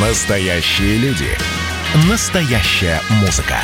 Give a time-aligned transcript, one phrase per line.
[0.00, 1.26] Настоящие люди.
[2.08, 3.56] Настоящая музыка.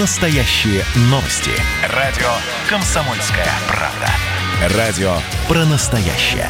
[0.00, 1.52] Настоящие новости.
[1.94, 2.26] Радио
[2.68, 4.76] «Комсомольская правда».
[4.76, 5.12] Радио
[5.46, 6.48] про настоящее.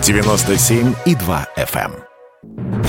[0.00, 1.92] 97,2 FM.
[1.92, 2.84] эм.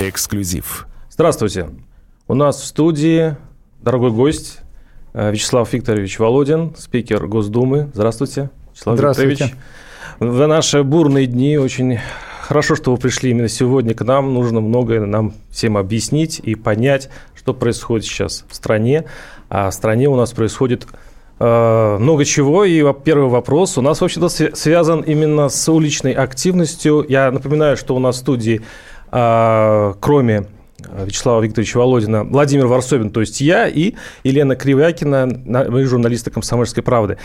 [0.00, 0.86] Эксклюзив.
[1.08, 1.70] Здравствуйте.
[2.28, 3.36] У нас в студии
[3.80, 4.58] дорогой гость
[5.14, 7.90] э, Вячеслав Викторович Володин, спикер Госдумы.
[7.94, 9.30] Здравствуйте, Вячеслав Здравствуйте.
[9.44, 9.56] Викторович.
[10.22, 11.98] В наши бурные дни очень
[12.42, 14.32] хорошо, что вы пришли именно сегодня к нам.
[14.32, 19.06] Нужно многое нам всем объяснить и понять, что происходит сейчас в стране.
[19.50, 20.86] А в стране у нас происходит
[21.40, 22.64] э, много чего.
[22.64, 27.04] И первый вопрос у нас вообще-то связан именно с уличной активностью.
[27.08, 28.60] Я напоминаю, что у нас в студии,
[29.10, 30.46] э, кроме
[31.04, 37.18] Вячеслава Викторовича Володина, Владимир Варсобин, то есть я, и Елена Кривякина, мы журналисты «Комсомольской правды».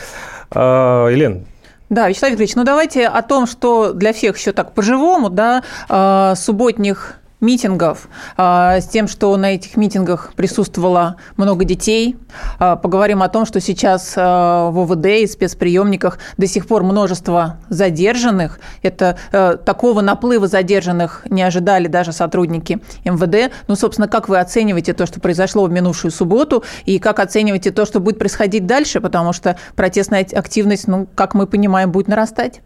[0.50, 1.44] Э, Елена,
[1.90, 6.36] да, Вячеслав Викторович, ну давайте о том, что для всех еще так по-живому, да, э,
[6.36, 12.18] субботних митингов, а, с тем, что на этих митингах присутствовало много детей.
[12.58, 17.58] А, поговорим о том, что сейчас а, в ОВД и спецприемниках до сих пор множество
[17.70, 18.60] задержанных.
[18.82, 23.54] Это э, такого наплыва задержанных не ожидали даже сотрудники МВД.
[23.68, 27.86] Ну, собственно, как вы оцениваете то, что произошло в минувшую субботу, и как оцениваете то,
[27.86, 32.62] что будет происходить дальше, потому что протестная активность, ну, как мы понимаем, будет нарастать?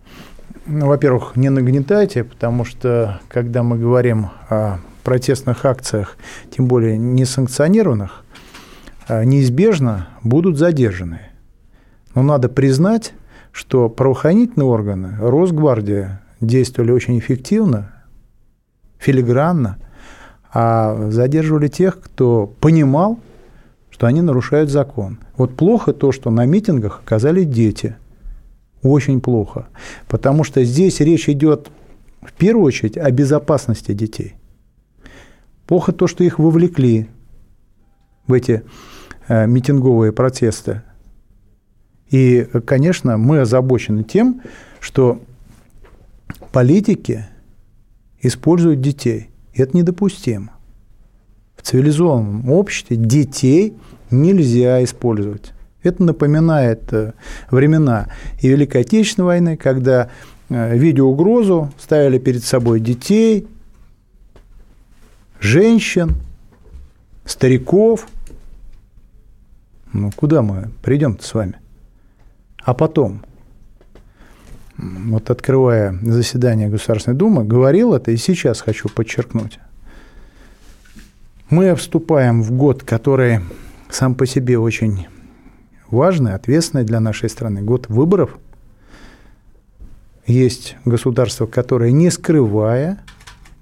[0.67, 6.17] Ну, во-первых, не нагнетайте, потому что когда мы говорим о протестных акциях,
[6.55, 8.23] тем более несанкционированных,
[9.07, 11.21] а, неизбежно будут задержаны.
[12.13, 13.13] Но надо признать,
[13.51, 17.91] что правоохранительные органы, Росгвардия действовали очень эффективно,
[18.99, 19.77] филигранно,
[20.53, 23.19] а задерживали тех, кто понимал,
[23.89, 25.17] что они нарушают закон.
[25.37, 27.95] Вот плохо то, что на митингах оказались дети–
[28.83, 29.67] очень плохо.
[30.07, 31.69] Потому что здесь речь идет
[32.21, 34.35] в первую очередь о безопасности детей.
[35.67, 37.07] Плохо то, что их вовлекли
[38.27, 38.63] в эти
[39.27, 40.81] э, митинговые протесты.
[42.09, 44.41] И, конечно, мы озабочены тем,
[44.79, 45.21] что
[46.51, 47.25] политики
[48.21, 49.29] используют детей.
[49.53, 50.51] И это недопустимо.
[51.55, 53.75] В цивилизованном обществе детей
[54.09, 55.53] нельзя использовать.
[55.83, 57.13] Это напоминает э,
[57.49, 58.07] времена
[58.39, 60.09] и Великой Отечественной войны, когда,
[60.49, 63.47] э, видя угрозу, ставили перед собой детей,
[65.39, 66.15] женщин,
[67.25, 68.07] стариков.
[69.91, 71.55] Ну, куда мы придем-то с вами?
[72.63, 73.23] А потом,
[74.77, 79.59] вот открывая заседание Государственной Думы, говорил это и сейчас хочу подчеркнуть.
[81.49, 83.41] Мы вступаем в год, который
[83.89, 85.07] сам по себе очень
[85.91, 88.37] важный, ответственный для нашей страны год выборов.
[90.25, 93.03] Есть государства, которые, не скрывая,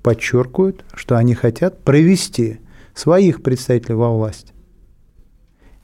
[0.03, 2.59] подчеркивают, что они хотят провести
[2.93, 4.53] своих представителей во власть.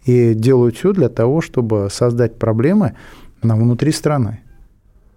[0.06, 2.96] И делают все для того, чтобы создать проблемы
[3.42, 4.42] на внутри страны.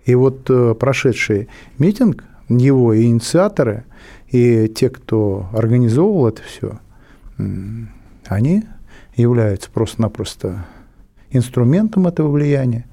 [0.04, 3.84] И вот э, прошедший митинг, его инициаторы,
[4.28, 6.78] и те, кто организовывал это все,
[8.26, 8.64] они
[9.16, 10.64] являются просто-напросто
[11.30, 12.86] инструментом этого влияния,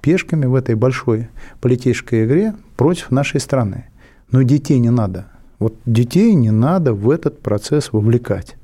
[0.00, 1.28] пешками в этой большой
[1.60, 3.86] политической игре против нашей страны.
[4.30, 5.26] Но детей не надо.
[5.58, 8.57] Вот детей не надо в этот процесс вовлекать.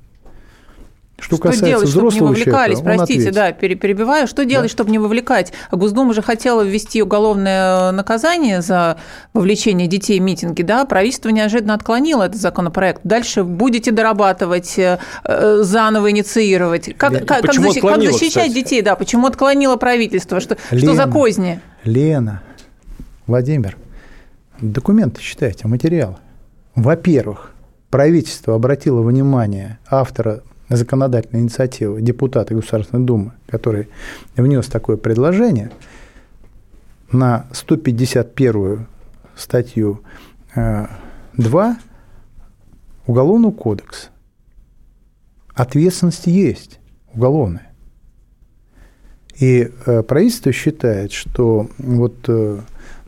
[1.24, 4.68] Что, что касается делать, чтобы не вовлекались, человека, простите, да, перебиваю, что делать, да?
[4.68, 5.54] чтобы не вовлекать?
[5.72, 8.98] Госдума же хотела ввести уголовное наказание за
[9.32, 13.00] вовлечение детей в митинги, да, правительство неожиданно отклонило этот законопроект.
[13.04, 14.98] Дальше будете дорабатывать, э,
[15.62, 16.94] заново инициировать.
[16.98, 21.10] Как, как, как, защищать, как защищать детей, да, почему отклонило правительство, что, Лена, что за
[21.10, 21.58] козни?
[21.84, 22.42] Лена,
[23.26, 23.78] Владимир,
[24.60, 26.16] документы читайте, материалы.
[26.74, 27.52] Во-первых,
[27.88, 33.88] правительство обратило внимание автора законодательной инициативы депутата Государственной Думы, который
[34.36, 35.70] внес такое предложение,
[37.12, 38.86] на 151
[39.36, 40.00] статью
[40.54, 40.96] 2
[41.36, 41.74] э,
[43.06, 44.08] Уголовного кодекса.
[45.54, 46.80] Ответственность есть
[47.12, 47.70] уголовная.
[49.38, 52.60] И э, правительство считает, что вот э,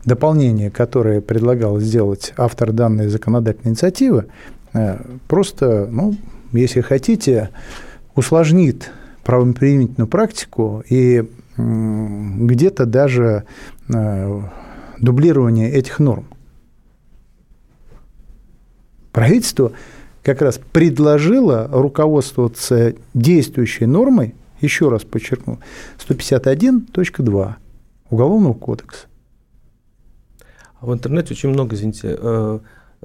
[0.05, 4.27] дополнение, которое предлагал сделать автор данной законодательной инициативы,
[5.27, 6.15] просто ну,
[6.51, 7.49] если хотите,
[8.15, 8.91] усложнит
[9.23, 13.45] правоприменительную практику и где-то даже
[13.89, 14.41] э,
[14.99, 16.27] дублирование этих норм.
[19.11, 19.71] Правительство
[20.23, 25.59] как раз предложило руководствоваться действующей нормой, еще раз подчеркну,
[26.07, 27.55] 151.2
[28.09, 29.07] Уголовного кодекса.
[30.79, 32.59] А в интернете очень много, извините, э,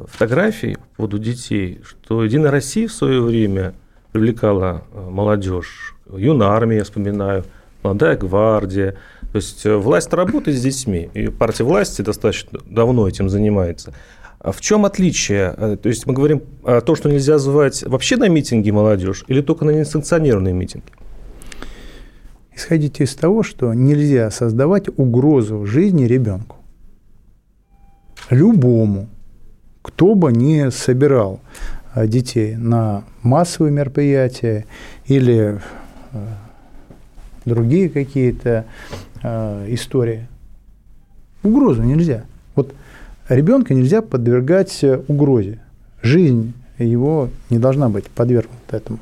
[0.09, 3.75] фотографий по поводу детей, что Единая Россия в свое время
[4.13, 7.45] привлекала э, молодежь, юная армия, я вспоминаю,
[7.83, 8.97] молодая гвардия.
[9.33, 13.95] То есть э, власть работает с детьми, и партия власти достаточно давно этим занимается.
[14.39, 15.53] А в чем отличие?
[15.77, 19.65] То есть мы говорим о том, что нельзя звать вообще на митинги молодежь или только
[19.65, 20.87] на несанкционированные митинги?
[22.55, 26.57] Исходите из того, что нельзя создавать угрозу жизни ребенку.
[28.31, 29.09] Любому,
[29.83, 31.41] кто бы не собирал
[31.93, 34.65] а, детей на массовые мероприятия
[35.07, 35.61] или
[36.13, 36.39] а,
[37.45, 38.65] другие какие-то
[39.23, 40.29] а, истории.
[41.43, 42.25] Угрозу нельзя.
[42.55, 42.73] Вот
[43.29, 45.61] ребенка нельзя подвергать угрозе.
[46.01, 48.99] Жизнь его не должна быть подвергнута этому.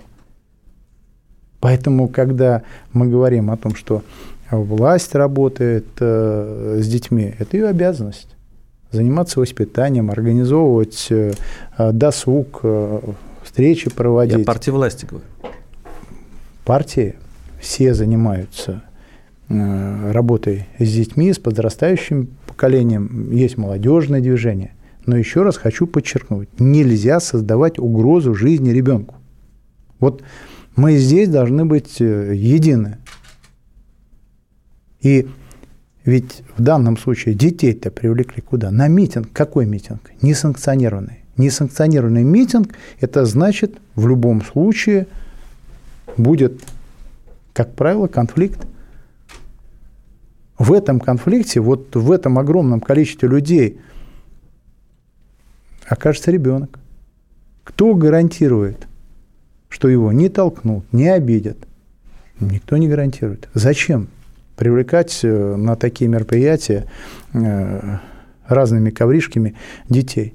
[1.61, 2.63] Поэтому, когда
[2.95, 4.03] мы говорим о том, что
[4.51, 8.35] власть работает э, с детьми, это ее обязанность
[8.91, 11.33] заниматься воспитанием, организовывать э,
[11.79, 13.01] досуг, э,
[13.43, 14.39] встречи проводить.
[14.39, 15.27] Я партии власти говорю.
[16.65, 17.17] Партии
[17.61, 18.83] все занимаются
[19.49, 23.33] работой с детьми, с подрастающим поколением.
[23.33, 24.75] Есть молодежное движение.
[25.07, 29.17] Но еще раз хочу подчеркнуть, нельзя создавать угрозу жизни ребенку.
[29.99, 30.23] Вот
[30.77, 32.99] мы здесь должны быть э, едины.
[35.01, 35.27] И
[36.05, 38.71] ведь в данном случае детей-то привлекли куда?
[38.71, 39.29] На митинг.
[39.33, 40.01] Какой митинг?
[40.23, 41.25] Несанкционированный.
[41.37, 45.07] Несанкционированный митинг– это значит, в любом случае
[46.17, 46.61] будет,
[47.53, 48.67] как правило, конфликт.
[50.59, 53.81] В этом конфликте, вот в этом огромном количестве людей
[55.87, 56.79] окажется ребенок.
[57.65, 58.87] Кто гарантирует,
[59.69, 61.57] что его не толкнут, не обидят.
[62.39, 63.49] Никто не гарантирует.
[63.55, 64.09] Зачем
[64.61, 66.87] привлекать э, на такие мероприятия
[67.33, 67.97] э,
[68.47, 69.57] разными ковришками
[69.89, 70.35] детей?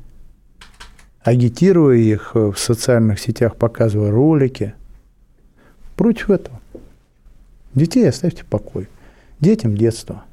[1.24, 4.74] Агитируя их в социальных сетях, показывая ролики.
[5.95, 6.60] Против этого.
[7.74, 8.89] Детей оставьте в покое.
[9.39, 10.25] Детям детство.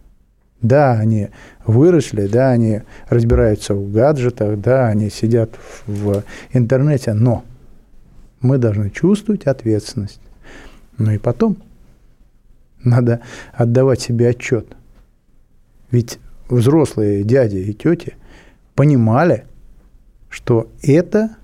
[0.60, 1.28] Да, они
[1.64, 5.50] выросли, да, они разбираются в гаджетах, да, они сидят
[5.86, 7.44] в интернете, но–
[8.42, 10.20] мы должны чувствовать ответственность.
[10.98, 11.56] Ну и потом
[12.84, 13.20] надо
[13.52, 14.76] отдавать себе отчет.
[15.90, 16.18] Ведь
[16.48, 18.14] взрослые дяди и тети
[18.74, 19.46] понимали,
[20.28, 21.36] что это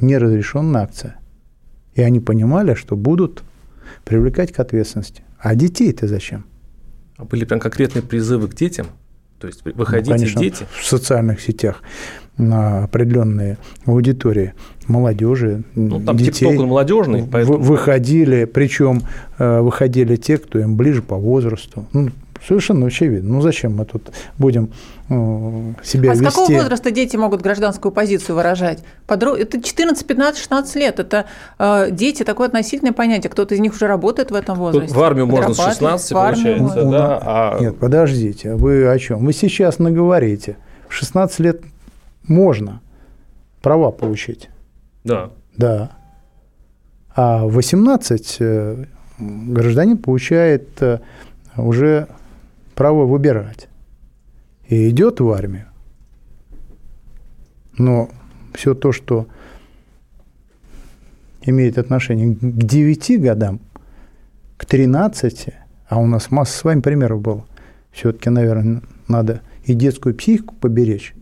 [0.00, 1.16] неразрешенная акция.
[1.94, 3.42] И они понимали, что будут
[4.04, 5.24] привлекать к ответственности.
[5.38, 6.46] А детей-то зачем?
[7.16, 8.86] А были прям конкретные призывы к детям?
[9.38, 10.66] То есть выходите, ну, конечно, дети?
[10.78, 11.82] В социальных сетях
[12.36, 14.54] на определенные аудитории
[14.86, 16.56] молодежи, ну, там детей.
[16.56, 17.58] молодежный, поэтому...
[17.58, 19.02] Выходили, причем
[19.38, 21.86] э, выходили те, кто им ближе по возрасту.
[21.92, 22.10] Ну,
[22.46, 23.34] совершенно очевидно.
[23.34, 24.70] Ну зачем мы тут будем
[25.08, 25.12] э,
[25.82, 26.24] себя а вести?
[26.24, 28.82] с какого возраста дети могут гражданскую позицию выражать?
[29.06, 29.34] Подру...
[29.34, 30.98] Это 14, 15, 16 лет.
[30.98, 31.26] Это
[31.58, 33.30] э, дети такое относительное понятие.
[33.30, 34.94] Кто-то из них уже работает в этом возрасте.
[34.94, 37.20] В армию можно с 16, получается, да?
[37.22, 37.58] А...
[37.60, 39.24] Нет, подождите, вы о чем?
[39.24, 40.56] Вы сейчас наговорите.
[40.88, 41.62] В 16 лет
[42.26, 42.80] можно
[43.62, 44.50] права получить.
[45.04, 45.30] Да.
[45.56, 45.90] Да.
[47.14, 48.84] А в 18 э,
[49.18, 51.00] гражданин получает э,
[51.56, 52.08] уже
[52.74, 53.68] право выбирать.
[54.68, 55.66] И идет в армию.
[57.76, 58.08] Но
[58.54, 59.26] все то, что
[61.42, 63.60] имеет отношение к 9 годам,
[64.56, 65.48] к 13,
[65.88, 67.46] а у нас масса с вами примеров было,
[67.90, 71.14] все-таки, наверное, надо и детскую психику поберечь,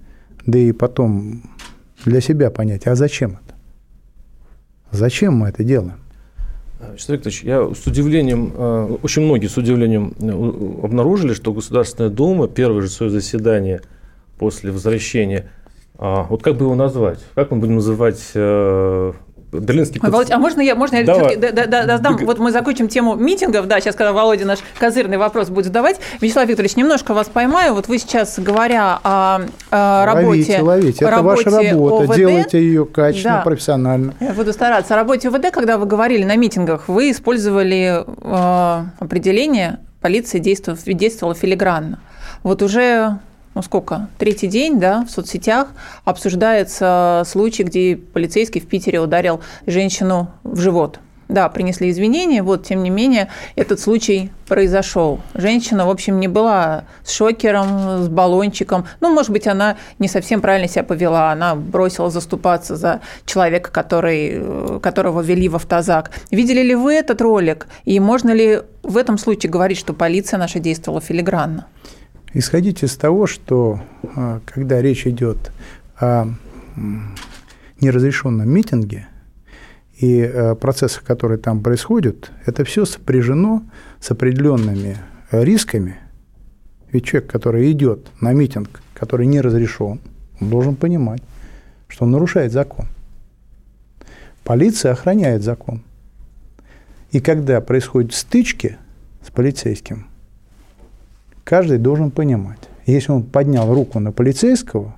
[0.49, 1.43] да и потом
[2.07, 3.55] для себя понять, а зачем это?
[4.90, 6.00] Зачем мы это делаем?
[6.81, 12.49] Вячеслав Викторович, я с удивлением, э, очень многие с удивлением э, обнаружили, что Государственная Дума,
[12.49, 13.83] первое же свое заседание
[14.38, 15.50] после возвращения,
[15.99, 17.19] а, вот как бы его назвать?
[17.35, 18.33] Как мы будем называть
[19.52, 21.37] Берлинский Ой, Володь, а можно я, можно я Давай.
[21.37, 25.67] да, да, вот мы закончим тему митингов, да, сейчас, когда Володя наш козырный вопрос будет
[25.67, 25.99] задавать.
[26.21, 27.75] Вячеслав Викторович, немножко вас поймаю.
[27.75, 29.40] Вот вы сейчас, говоря о,
[29.71, 30.26] о работе...
[30.26, 31.05] Ловите, ловите.
[31.05, 32.05] Это работе ваша работа.
[32.05, 33.43] ОВД, Делайте ее качественно, да.
[33.43, 34.14] профессионально.
[34.21, 34.95] Я буду стараться.
[34.95, 41.35] О работе ОВД, когда вы говорили на митингах, вы использовали э, определение «полиция действовала, действовала
[41.35, 42.00] филигранно».
[42.43, 43.19] Вот уже
[43.55, 45.69] ну сколько, третий день, да, в соцсетях
[46.05, 51.00] обсуждается случай, где полицейский в Питере ударил женщину в живот.
[51.28, 55.21] Да, принесли извинения, вот, тем не менее, этот случай произошел.
[55.35, 58.87] Женщина, в общем, не была с шокером, с баллончиком.
[59.00, 61.31] Ну, может быть, она не совсем правильно себя повела.
[61.31, 66.12] Она бросила заступаться за человека, который, которого вели в автозак.
[66.31, 67.67] Видели ли вы этот ролик?
[67.85, 71.67] И можно ли в этом случае говорить, что полиция наша действовала филигранно?
[72.38, 73.80] Исходить из того, что
[74.14, 75.52] а, когда речь идет
[75.97, 76.28] о
[77.80, 79.09] неразрешенном митинге
[79.97, 83.64] и э, процессах, которые там происходят, это все сопряжено
[84.00, 84.97] с определенными
[85.33, 85.97] рисками.
[86.92, 90.00] Ведь человек, который идет на митинг, который не разрешен,
[90.40, 91.23] он должен понимать,
[91.88, 92.87] что он нарушает закон.
[94.45, 95.83] Полиция охраняет закон.
[97.11, 98.76] И когда происходят стычки
[99.26, 100.07] с полицейским,
[101.49, 104.95] каждый должен понимать, если он поднял руку на полицейского,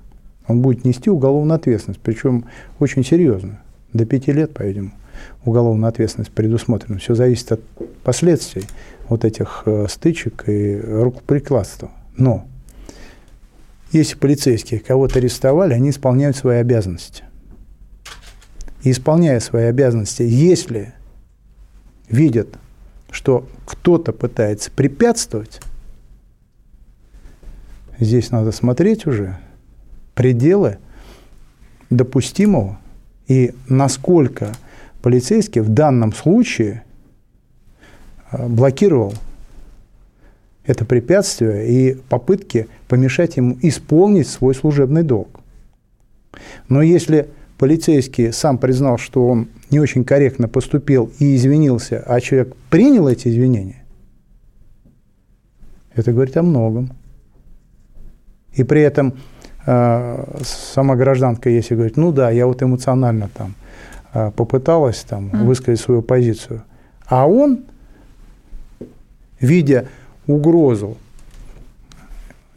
[0.49, 2.43] он будет нести уголовную ответственность, причем
[2.77, 3.57] очень серьезную,
[3.93, 4.91] до пяти лет, по-видимому,
[5.45, 6.99] уголовная ответственность предусмотрена.
[6.99, 7.61] Все зависит от
[8.03, 8.65] последствий
[9.07, 11.89] вот этих э, стычек и рукоприкладства.
[12.17, 12.45] Но
[13.93, 17.23] если полицейские кого-то арестовали, они исполняют свои обязанности.
[18.83, 20.93] И исполняя свои обязанности, если
[22.09, 22.49] видят,
[23.09, 25.61] что кто-то пытается препятствовать,
[28.01, 29.37] здесь надо смотреть уже
[30.15, 30.77] пределы
[31.89, 32.79] допустимого
[33.27, 34.53] и насколько
[35.01, 36.83] полицейский в данном случае
[38.31, 39.13] э, блокировал
[40.65, 45.39] это препятствие и попытки помешать ему исполнить свой служебный долг.
[46.69, 52.55] Но если полицейский сам признал, что он не очень корректно поступил и извинился, а человек
[52.69, 53.83] принял эти извинения,
[55.93, 56.91] это говорит о многом.
[58.53, 59.13] И при этом
[59.65, 63.55] э, сама гражданка, если говорит, ну да, я вот эмоционально там
[64.13, 65.45] э, попыталась там mm.
[65.45, 66.63] высказать свою позицию,
[67.05, 67.65] а он,
[69.39, 69.87] видя
[70.27, 70.97] угрозу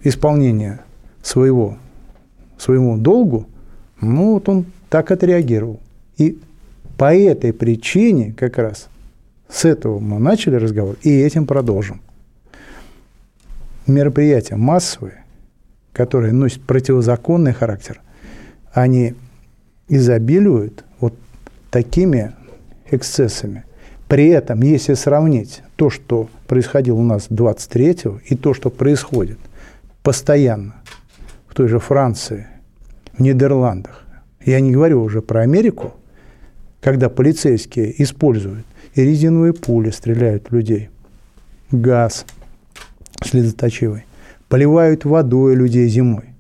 [0.03, 0.81] исполнения
[1.23, 1.77] своего,
[2.59, 3.47] своему долгу,
[4.01, 5.81] ну вот он так отреагировал.
[6.19, 6.39] И
[6.97, 8.89] по этой причине как раз
[9.49, 12.01] с этого мы начали разговор и этим продолжим.
[13.87, 15.24] Мероприятия массовые,
[15.95, 18.03] которые носят противозаконный характер,
[18.73, 19.15] они
[19.89, 21.15] изобилуют вот
[21.71, 22.33] такими
[22.91, 23.65] эксцессами.
[24.09, 29.39] При этом, если сравнить то, что происходило у нас 23-го, и то, что происходит
[30.03, 30.75] постоянно
[31.49, 32.49] в той же Франции,
[33.17, 34.05] в Нидерландах,
[34.45, 35.95] я не говорю уже про Америку,
[36.81, 40.91] когда полицейские используют и резиновые пули, стреляют в людей,
[41.71, 42.27] газ
[43.23, 44.05] слезоточивый,
[44.49, 46.35] поливают водой людей зимой.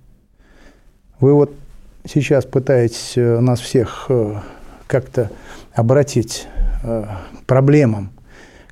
[1.21, 1.55] Вы вот
[2.05, 4.41] сейчас пытаетесь э, нас всех э,
[4.87, 5.31] как-то
[5.73, 6.47] обратить
[6.83, 7.05] э,
[7.41, 8.13] к проблемам,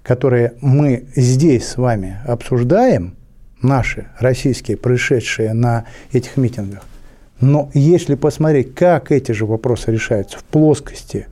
[0.02, 3.16] которые мы здесь с вами обсуждаем,
[3.62, 6.82] наши российские, происшедшие на этих митингах,
[7.40, 11.26] но если посмотреть, как эти же вопросы решаются в плоскости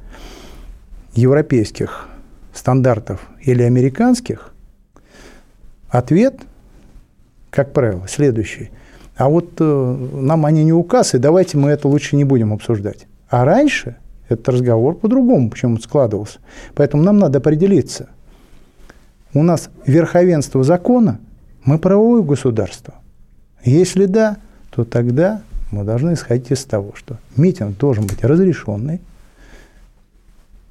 [1.15, 2.09] европейских
[2.53, 4.53] стандартов или американских,
[5.89, 6.41] ответ,
[7.51, 8.71] как правило, следующий.
[9.17, 13.07] А вот э, нам они не указ, и давайте мы это лучше не будем обсуждать.
[13.29, 13.97] А раньше
[14.29, 16.39] этот разговор по-другому почему складывался.
[16.75, 18.09] Поэтому нам надо определиться.
[19.35, 21.21] У нас верховенство закона,
[21.65, 22.95] мы правовое государство.
[23.65, 24.39] Если да,
[24.71, 29.01] то тогда мы должны исходить из того, что митинг должен быть разрешенный,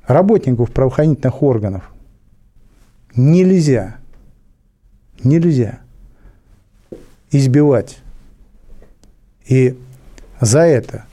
[0.08, 1.92] работников правоохранительных органов
[3.16, 3.98] нельзя,
[5.24, 5.80] нельзя
[7.32, 8.00] избивать
[9.46, 9.78] и
[10.40, 11.06] за это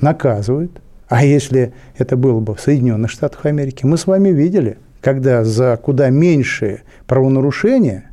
[0.00, 0.80] наказывают.
[1.08, 5.76] А если это было бы в Соединенных Штатах Америки, мы с вами видели, когда за
[5.76, 8.10] куда меньшие правонарушения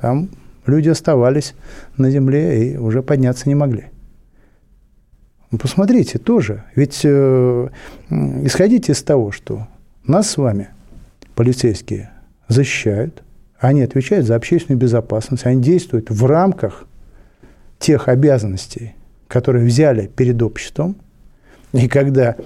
[0.00, 0.28] там
[0.66, 1.54] люди оставались
[1.96, 3.86] на земле и уже подняться не могли.
[5.50, 6.64] Ну, посмотрите тоже.
[6.74, 7.68] Ведь э,
[8.08, 9.66] исходите из того, что
[10.04, 10.68] нас с вами
[11.34, 12.10] полицейские
[12.48, 13.22] защищают,
[13.60, 16.86] они отвечают за общественную безопасность, они действуют в рамках
[17.78, 18.94] тех обязанностей,
[19.28, 20.96] которые взяли перед обществом.
[21.72, 22.36] И когда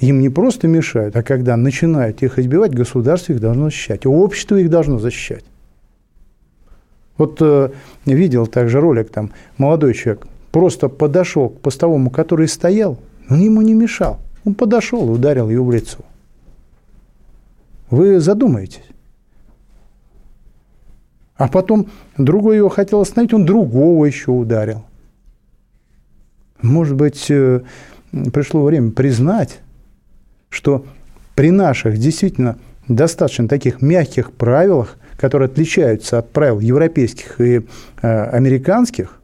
[0.00, 4.68] им не просто мешают, а когда начинают их избивать, государство их должно защищать, общество их
[4.68, 5.44] должно защищать.
[7.16, 7.70] Вот э,
[8.04, 12.98] видел также ролик, там молодой человек просто подошел к постовому, который стоял,
[13.30, 14.18] он ему не мешал.
[14.44, 15.98] Он подошел и ударил его в лицо.
[17.90, 18.84] Вы задумаетесь.
[21.38, 21.86] А потом
[22.18, 24.84] другой его хотел остановить, он другого еще ударил.
[26.60, 27.60] Может быть, э,
[28.32, 29.60] пришло время признать,
[30.48, 30.84] что
[31.36, 37.64] при наших действительно достаточно таких мягких правилах, которые отличаются от правил европейских и
[38.02, 39.20] э, американских,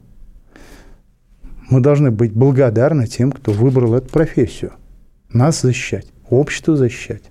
[1.68, 4.72] мы должны быть благодарны тем, кто выбрал эту профессию.
[5.32, 7.22] Нас защищать, общество защищать.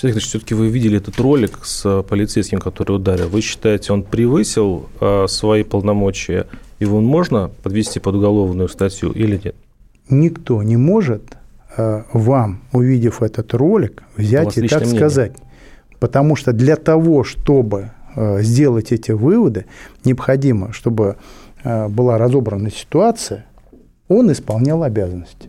[0.00, 3.28] Человек, все-таки вы видели этот ролик с полицейским, который ударил.
[3.28, 6.46] Вы считаете, он превысил э, свои полномочия?
[6.78, 9.56] Его можно подвести под уголовную статью или нет?
[10.08, 11.24] Никто не может
[11.76, 15.00] э, вам, увидев этот ролик, взять и так мнение.
[15.00, 15.32] сказать.
[15.98, 19.66] Потому что для того, чтобы э, сделать эти выводы,
[20.04, 21.16] необходимо, чтобы
[21.64, 23.46] э, была разобрана ситуация,
[24.06, 25.48] он исполнял обязанности.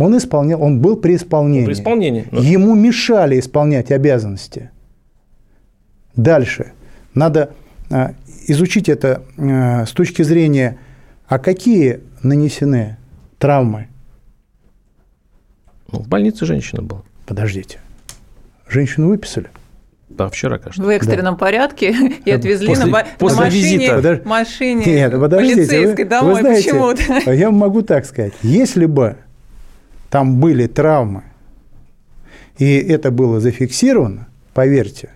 [0.00, 1.66] Он исполнял, он был при исполнении.
[1.66, 2.26] При исполнении.
[2.30, 2.40] Но...
[2.40, 4.70] Ему мешали исполнять обязанности.
[6.16, 6.72] Дальше.
[7.14, 7.50] Надо
[7.90, 8.14] а,
[8.46, 10.78] изучить это а, с точки зрения,
[11.28, 12.96] а какие нанесены
[13.38, 13.88] травмы?
[15.92, 17.02] Ну, в больнице женщина была.
[17.26, 17.78] Подождите.
[18.68, 19.48] Женщину выписали?
[20.08, 20.82] Да, вчера, кажется.
[20.82, 21.38] В экстренном да.
[21.38, 23.94] порядке и отвезли после, на, после на машине, визита.
[23.96, 24.18] Подож...
[24.24, 26.34] машине Нет, подождите, полицейской вы, домой.
[26.34, 27.32] Вы знаете, Почему-то.
[27.32, 28.32] Я могу так сказать.
[28.42, 29.16] Если бы
[30.10, 31.24] там были травмы,
[32.58, 35.10] и это было зафиксировано, поверьте,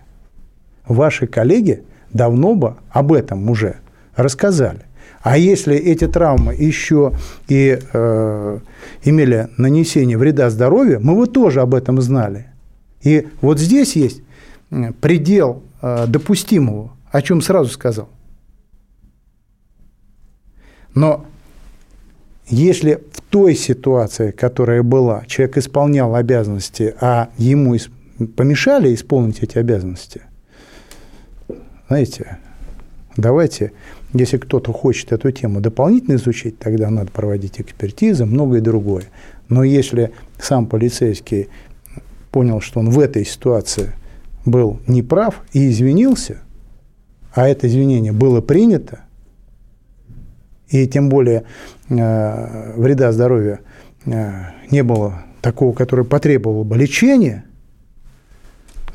[0.87, 3.77] ваши коллеги давно бы об этом уже
[4.15, 4.85] рассказали.
[5.21, 7.13] А если эти травмы еще
[7.47, 8.59] и э,
[9.03, 12.47] имели нанесение вреда здоровью, мы бы тоже об этом знали.
[13.01, 14.21] И вот здесь есть
[15.01, 18.09] предел э, допустимого, о чем сразу сказал.
[20.93, 21.25] Но
[22.47, 27.75] если в той ситуации, которая была, человек исполнял обязанности, а ему
[28.35, 30.21] помешали исполнить эти обязанности,
[31.87, 32.37] знаете,
[33.17, 33.71] давайте,
[34.13, 39.05] если кто-то хочет эту тему дополнительно изучить, тогда надо проводить экспертизы, многое другое.
[39.49, 41.49] Но если сам полицейский
[42.31, 43.93] понял, что он в этой ситуации
[44.45, 46.37] был неправ и извинился,
[47.33, 49.04] а это извинение было принято,
[50.69, 51.43] и тем более
[51.89, 53.59] э, вреда здоровью
[54.05, 54.31] э,
[54.71, 57.45] не было такого, которое потребовало бы лечения,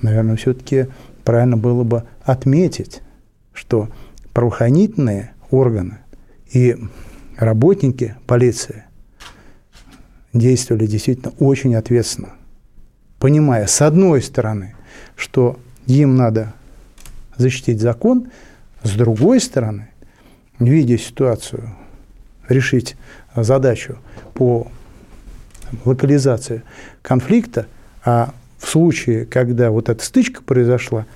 [0.03, 0.87] наверное, все-таки
[1.25, 3.03] правильно было бы отметить,
[3.53, 3.89] что
[4.33, 5.99] правоохранительные органы
[6.53, 6.77] и
[7.37, 8.85] работники полиции
[10.33, 12.31] действовали действительно очень ответственно,
[13.19, 14.75] понимая, с одной стороны,
[15.17, 16.55] что им надо
[17.37, 18.31] защитить закон,
[18.83, 19.90] с другой стороны,
[20.69, 21.75] видя ситуацию,
[22.49, 22.97] решить
[23.35, 23.99] задачу
[24.35, 24.69] по
[25.85, 26.63] локализации
[27.03, 27.67] конфликта,
[28.05, 31.07] а в случае, когда вот эта стычка произошла,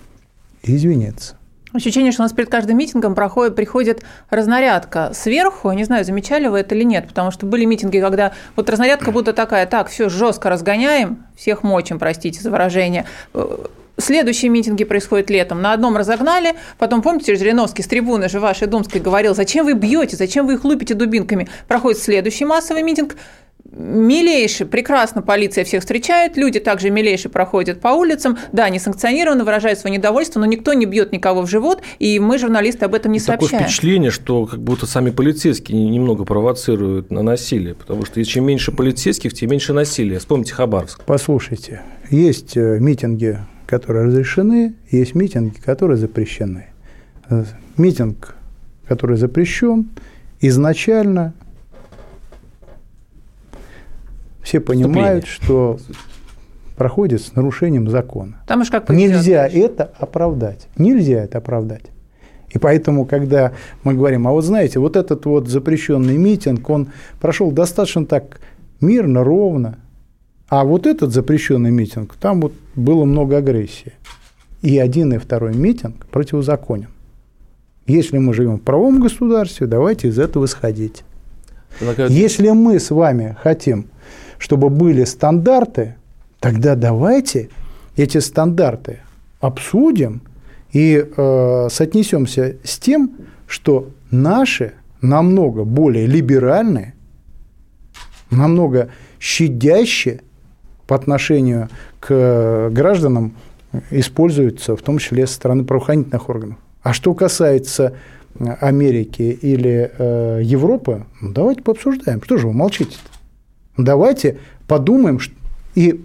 [0.62, 1.36] извиниться.
[1.74, 5.72] Ощущение, что у нас перед каждым митингом проходит, приходит разнарядка сверху.
[5.72, 9.32] Не знаю, замечали вы это или нет, потому что были митинги, когда вот разнарядка будто
[9.32, 13.06] такая, так, все жестко разгоняем, всех мочим, простите за выражение,
[13.96, 15.62] Следующие митинги происходят летом.
[15.62, 20.16] На одном разогнали, потом, помните, Жириновский с трибуны же вашей Думской говорил, зачем вы бьете,
[20.16, 21.48] зачем вы их лупите дубинками.
[21.68, 23.16] Проходит следующий массовый митинг,
[23.76, 29.78] милейший, прекрасно полиция всех встречает, люди также милейшие проходят по улицам, да, не санкционированно выражают
[29.78, 33.18] свое недовольство, но никто не бьет никого в живот, и мы, журналисты, об этом не
[33.18, 33.50] Такое сообщаем.
[33.50, 38.70] Такое впечатление, что как будто сами полицейские немного провоцируют на насилие, потому что чем меньше
[38.72, 40.18] полицейских, тем меньше насилия.
[40.18, 41.02] Вспомните Хабаровск.
[41.04, 46.66] Послушайте, есть э, митинги которые разрешены, есть митинги, которые запрещены.
[47.30, 47.44] Э,
[47.76, 48.36] митинг,
[48.86, 49.88] который запрещен,
[50.40, 51.34] изначально
[54.42, 55.78] все понимают, что
[56.76, 58.42] проходит с нарушением закона.
[58.46, 60.68] Там уж как Нельзя это оправдать.
[60.76, 61.84] Нельзя это оправдать.
[62.50, 66.88] И поэтому, когда мы говорим, а вот знаете, вот этот вот запрещенный митинг, он
[67.20, 68.40] прошел достаточно так
[68.80, 69.78] мирно, ровно,
[70.56, 73.92] а вот этот запрещенный митинг, там вот было много агрессии.
[74.62, 76.90] И один и второй митинг противозаконен.
[77.88, 81.02] Если мы живем в правом государстве, давайте из этого исходить.
[82.08, 83.86] Если мы с вами хотим,
[84.38, 85.96] чтобы были стандарты,
[86.38, 87.48] тогда давайте
[87.96, 89.00] эти стандарты
[89.40, 90.22] обсудим
[90.72, 93.10] и э, соотнесемся с тем,
[93.48, 96.94] что наши намного более либеральные,
[98.30, 100.20] намного щадящие
[100.86, 101.68] по отношению
[102.00, 103.34] к гражданам
[103.90, 106.58] используются, в том числе со стороны правоохранительных органов.
[106.82, 107.94] А что касается
[108.60, 112.22] Америки или э, Европы, ну, давайте пообсуждаем.
[112.22, 113.82] Что же вы молчите -то?
[113.84, 115.18] Давайте подумаем
[115.74, 116.04] и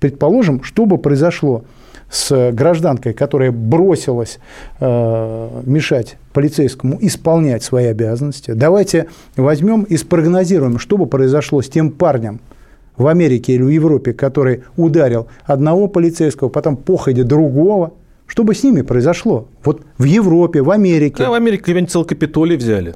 [0.00, 1.64] предположим, что бы произошло
[2.10, 4.38] с гражданкой, которая бросилась
[4.78, 8.52] э, мешать полицейскому исполнять свои обязанности.
[8.52, 12.40] Давайте возьмем и спрогнозируем, что бы произошло с тем парнем,
[12.96, 17.92] в Америке или в Европе, который ударил одного полицейского, потом походе другого,
[18.26, 19.48] что бы с ними произошло?
[19.64, 21.16] Вот в Европе, в Америке.
[21.18, 22.94] Да, в Америке где-нибудь целый Капитолий взяли.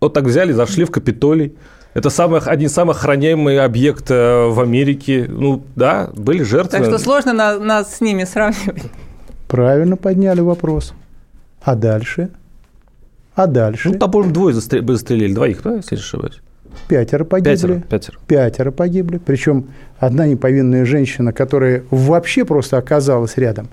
[0.00, 1.54] Вот так взяли, зашли в Капитолий.
[1.94, 5.26] Это самый, один из самых охраняемых объектов в Америке.
[5.28, 6.78] Ну, да, были жертвы.
[6.78, 8.82] Так что сложно на, нас с ними сравнивать.
[9.48, 10.92] Правильно подняли вопрос.
[11.62, 12.30] А дальше?
[13.34, 13.90] А дальше?
[13.90, 16.40] Ну, там, по-моему, двое застрелили, двоих, да, если не ошибаюсь?
[16.88, 17.52] Пятеро погибли.
[17.54, 18.18] Пятеро, пятеро.
[18.26, 19.18] Пятеро погибли.
[19.18, 23.68] Причем одна неповинная женщина, которая вообще просто оказалась рядом.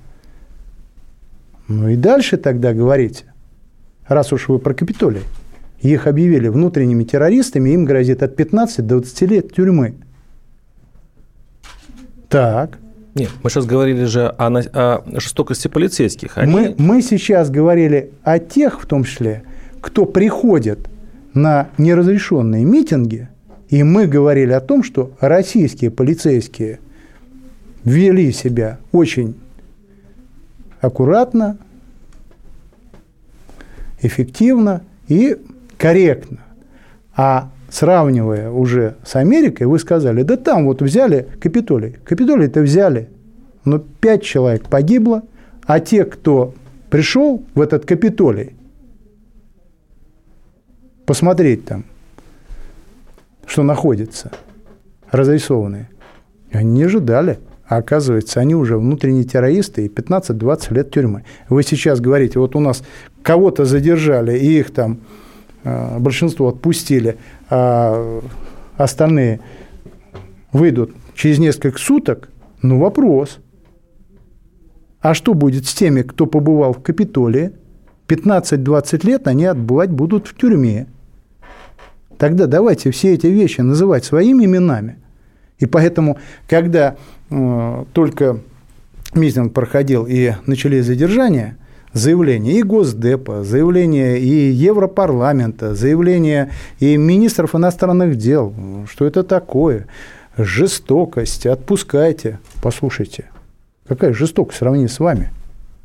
[1.68, 3.26] Ну и дальше тогда говорите,
[4.08, 5.22] раз уж вы про Капитолий,
[5.80, 9.96] их объявили внутренними террористами, им грозит от 15 до 20 лет тюрьмы.
[12.30, 12.78] Так.
[13.16, 16.38] Нет, мы сейчас говорили же о, о жестокости полицейских.
[16.38, 16.52] Они...
[16.52, 19.44] Мы, мы сейчас говорили о тех, в том числе,
[19.82, 20.88] кто приходит
[21.34, 23.30] на неразрешенные митинги,
[23.70, 26.80] и мы говорили о том, что российские полицейские
[27.84, 29.36] вели себя очень
[30.82, 31.58] аккуратно,
[34.02, 35.38] эффективно и
[35.78, 36.40] корректно.
[37.16, 41.96] А сравнивая уже с Америкой, вы сказали, да там вот взяли Капитолий.
[42.04, 43.10] Капитолий-то взяли,
[43.64, 45.24] но пять человек погибло,
[45.66, 46.54] а те, кто
[46.90, 48.56] пришел в этот Капитолий,
[51.06, 51.86] посмотреть там,
[53.46, 54.32] что находится,
[55.12, 55.90] разрисованные,
[56.52, 57.40] они не ожидали.
[57.68, 61.24] А оказывается, они уже внутренние террористы и 15-20 лет тюрьмы.
[61.48, 62.84] Вы сейчас говорите, вот у нас
[63.24, 65.00] кого-то задержали, и их там
[65.64, 67.18] э, большинство отпустили,
[67.50, 68.22] а
[68.76, 69.40] остальные
[70.52, 72.30] выйдут через несколько суток,
[72.62, 73.40] ну вопрос.
[75.00, 77.54] А что будет с теми, кто побывал в Капитолии?
[78.12, 80.88] 15-20 лет они отбывать будут в тюрьме.
[82.18, 84.98] Тогда давайте все эти вещи называть своими именами.
[85.60, 86.98] И поэтому, когда
[87.30, 88.40] э, только
[89.14, 91.58] митинг проходил и начались задержания,
[91.94, 98.54] заявления и Госдепа, заявления и Европарламента, заявления и министров иностранных дел,
[98.92, 99.88] что это такое,
[100.38, 102.40] жестокость, отпускайте.
[102.62, 103.30] Послушайте,
[103.88, 105.32] какая жестокость в сравнении с вами?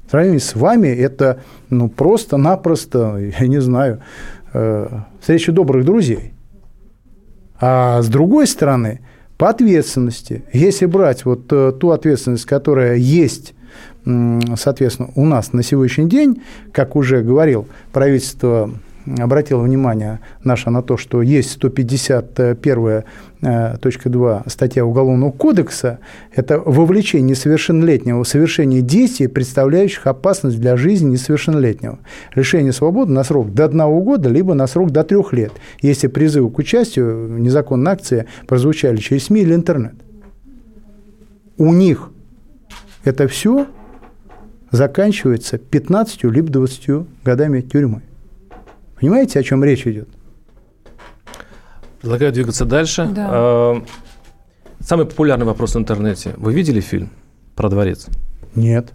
[0.07, 1.41] В сравнении с вами это
[1.71, 4.01] ну, просто-напросто, я не знаю,
[4.53, 4.89] э,
[5.21, 6.33] встреча добрых друзей.
[7.61, 9.01] А с другой стороны–
[9.39, 13.55] по ответственности, если брать вот э, ту ответственность, которая есть,
[14.05, 16.43] соответственно, у нас на сегодняшний день,
[16.73, 18.71] как уже говорил, правительство
[19.19, 23.05] обратила внимание наше на то, что есть 151.2
[23.43, 25.99] э, статья Уголовного кодекса,
[26.35, 31.99] это вовлечение несовершеннолетнего в совершение действий, представляющих опасность для жизни несовершеннолетнего.
[32.35, 36.51] Лишение свободы на срок до одного года, либо на срок до трех лет, если призывы
[36.51, 39.95] к участию в незаконной акции прозвучали через СМИ или интернет.
[41.59, 42.11] У них
[43.05, 43.67] это все
[44.71, 48.03] заканчивается 15 либо 20 годами тюрьмы.
[48.99, 50.09] Понимаете, о чем речь идет?
[52.01, 53.07] Предлагаю двигаться дальше.
[53.15, 53.29] Да.
[53.31, 53.85] А,
[54.81, 56.33] самый популярный вопрос в интернете.
[56.37, 57.11] Вы видели фильм
[57.55, 58.07] про дворец?
[58.55, 58.93] Нет.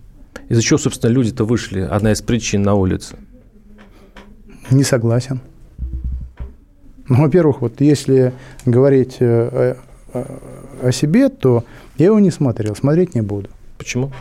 [0.49, 1.81] Из-за чего, собственно, люди-то вышли?
[1.81, 3.15] Одна из причин на улице.
[4.71, 5.39] Не согласен.
[7.07, 8.33] Ну, во-первых, вот если
[8.65, 9.75] говорить э,
[10.13, 10.39] о,
[10.81, 11.63] о себе, то
[11.97, 13.49] я его не смотрел, смотреть не буду.
[13.77, 14.11] Почему?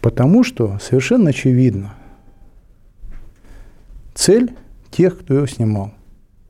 [0.00, 1.94] Потому что совершенно очевидно–
[4.14, 4.54] Цель
[4.90, 5.92] тех, кто его снимал.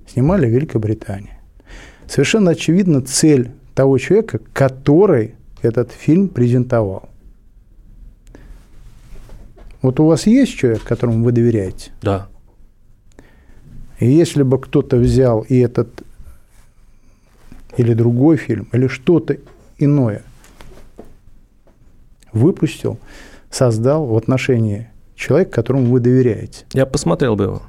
[0.07, 1.33] Снимали в Великобритании.
[2.07, 7.09] Совершенно очевидно цель того человека, который этот фильм презентовал.
[9.81, 11.91] Вот у вас есть человек, которому вы доверяете?
[12.03, 12.29] Да.
[13.99, 16.03] И если бы кто-то взял и этот
[17.77, 19.37] или другой фильм, или что-то
[19.79, 20.23] иное
[22.33, 22.99] выпустил,
[23.51, 26.65] создал в отношении человек, которому вы доверяете.
[26.73, 27.63] Я посмотрел бы его.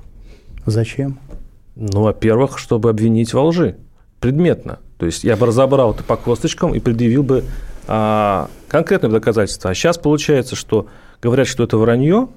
[0.66, 1.20] Зачем?
[1.76, 3.78] Ну, во-первых, чтобы обвинить во лжи.
[4.20, 4.80] Предметно.
[4.98, 7.44] То есть я бы разобрал это по косточкам и предъявил бы
[7.88, 9.72] а, конкретные доказательства.
[9.72, 10.88] А сейчас получается, что
[11.22, 12.30] говорят, что это вранье,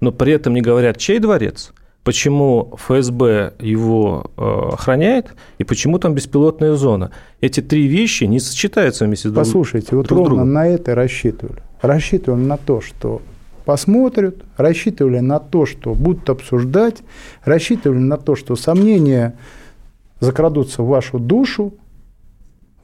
[0.00, 1.72] но при этом не говорят, чей дворец,
[2.04, 7.10] почему ФСБ его э, охраняет и почему там беспилотная зона.
[7.40, 10.52] Эти три вещи не сочетаются вместе с друг Послушайте, вот друг ровно другом.
[10.52, 11.62] на это рассчитывали.
[11.82, 13.22] Рассчитывали на то, что
[13.66, 17.02] посмотрят, рассчитывали на то, что будут обсуждать,
[17.42, 19.34] рассчитывали на то, что сомнения
[20.20, 21.74] закрадутся в вашу душу,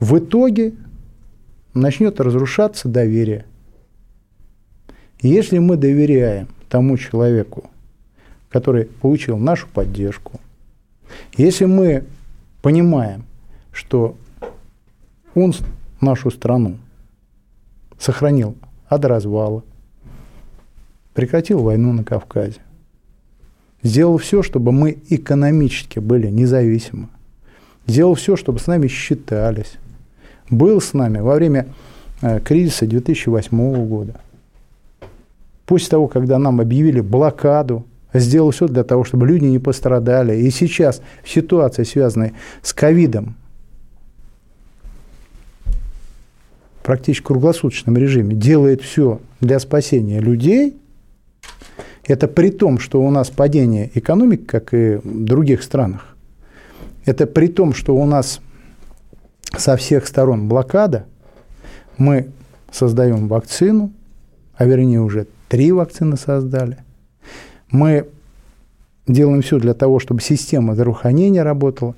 [0.00, 0.74] в итоге
[1.72, 3.46] начнет разрушаться доверие.
[5.20, 7.70] если мы доверяем тому человеку,
[8.50, 10.40] который получил нашу поддержку,
[11.36, 12.04] если мы
[12.60, 13.24] понимаем,
[13.70, 14.16] что
[15.36, 15.54] он
[16.00, 16.76] нашу страну
[18.00, 18.56] сохранил
[18.88, 19.62] от развала,
[21.14, 22.60] прекратил войну на Кавказе,
[23.82, 27.08] сделал все, чтобы мы экономически были независимы,
[27.86, 29.74] делал все, чтобы с нами считались,
[30.50, 31.68] был с нами во время
[32.20, 34.20] э, кризиса 2008 года.
[35.66, 40.36] После того, когда нам объявили блокаду, сделал все для того, чтобы люди не пострадали.
[40.36, 43.36] И сейчас в ситуации, связанной с ковидом,
[46.82, 50.76] практически круглосуточном режиме делает все для спасения людей,
[52.04, 56.16] это при том, что у нас падение экономики, как и в других странах.
[57.04, 58.40] Это при том, что у нас
[59.56, 61.06] со всех сторон блокада.
[61.98, 62.28] Мы
[62.70, 63.92] создаем вакцину,
[64.54, 66.78] а вернее уже три вакцины создали.
[67.70, 68.06] Мы
[69.06, 71.94] делаем все для того, чтобы система здравоохранения работала.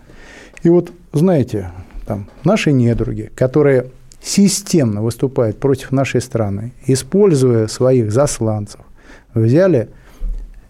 [0.62, 1.70] И вот, знаете,
[2.06, 3.90] там, наши недруги, которые
[4.22, 8.80] системно выступают против нашей страны, используя своих засланцев,
[9.34, 9.90] взяли,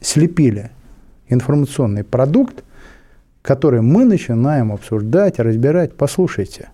[0.01, 0.71] слепили
[1.29, 2.65] информационный продукт,
[3.43, 5.95] который мы начинаем обсуждать, разбирать.
[5.95, 6.71] Послушайте,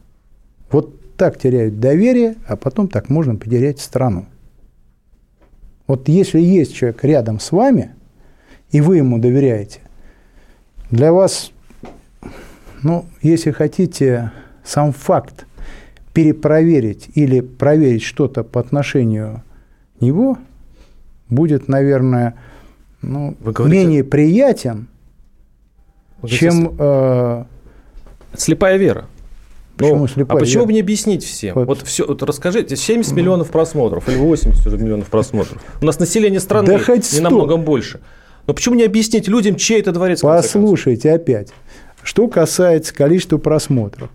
[0.70, 4.26] вот так теряют доверие, а потом так можно потерять страну.
[5.86, 7.94] Вот если есть человек рядом с вами,
[8.70, 9.80] и вы ему доверяете,
[10.90, 11.50] для вас,
[12.82, 14.32] ну, если хотите,
[14.64, 15.46] сам факт
[16.12, 19.42] перепроверить или проверить что-то по отношению
[20.00, 20.38] него
[21.30, 22.34] будет, наверное,
[23.02, 24.88] ну, говорите, менее приятен,
[26.26, 26.76] чем...
[26.78, 27.44] Э,
[28.36, 29.06] слепая вера.
[29.76, 30.36] Почему ну, слепая?
[30.36, 31.54] А почему бы не объяснить всем?
[31.54, 35.62] Вот, вот все, вот расскажите, 70 миллионов просмотров или 80 уже миллионов просмотров.
[35.80, 38.00] У нас население страны да хоть не намного больше.
[38.46, 40.20] Но почему не объяснить людям, чей это дворец?
[40.20, 41.48] Послушайте опять.
[42.02, 44.10] Что касается количества просмотров.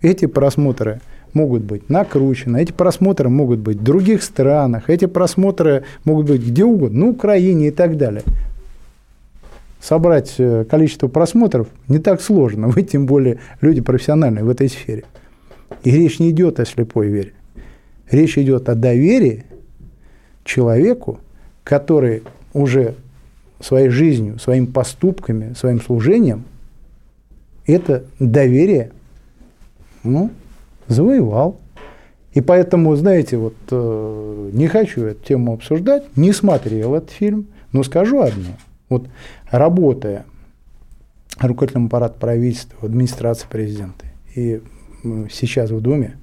[0.00, 1.00] Эти просмотры
[1.34, 6.64] могут быть накручены, эти просмотры могут быть в других странах, эти просмотры могут быть где
[6.64, 8.22] угодно, на Украине и так далее.
[9.80, 15.04] Собрать э, количество просмотров не так сложно, вы тем более люди профессиональные в этой сфере.
[15.84, 17.32] И речь не идет о слепой вере.
[18.10, 19.44] Речь идет о доверии
[20.44, 21.20] человеку,
[21.62, 22.22] который
[22.54, 22.94] уже
[23.60, 26.44] своей жизнью, своими поступками, своим служением
[27.68, 28.92] это доверие
[30.02, 30.30] ну,
[30.88, 31.60] завоевал.
[32.32, 37.82] И поэтому, знаете, вот э, не хочу эту тему обсуждать, не смотрел этот фильм, но
[37.82, 38.50] скажу одно.
[38.88, 39.08] Вот
[39.50, 40.24] работая
[41.38, 44.62] руководителем аппарата правительства, администрации президента и
[45.30, 46.16] сейчас в Доме,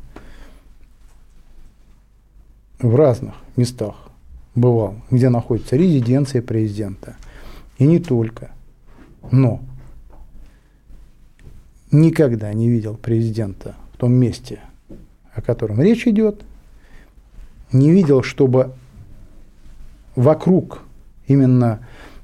[2.80, 3.96] в разных местах
[4.54, 7.18] бывал, где находится резиденция президента,
[7.78, 8.52] и не только.
[9.32, 9.62] Но
[11.92, 14.60] никогда не видел президента том месте,
[15.34, 16.44] о котором речь идет,
[17.72, 18.74] не видел, чтобы
[20.16, 20.84] вокруг
[21.26, 21.80] именно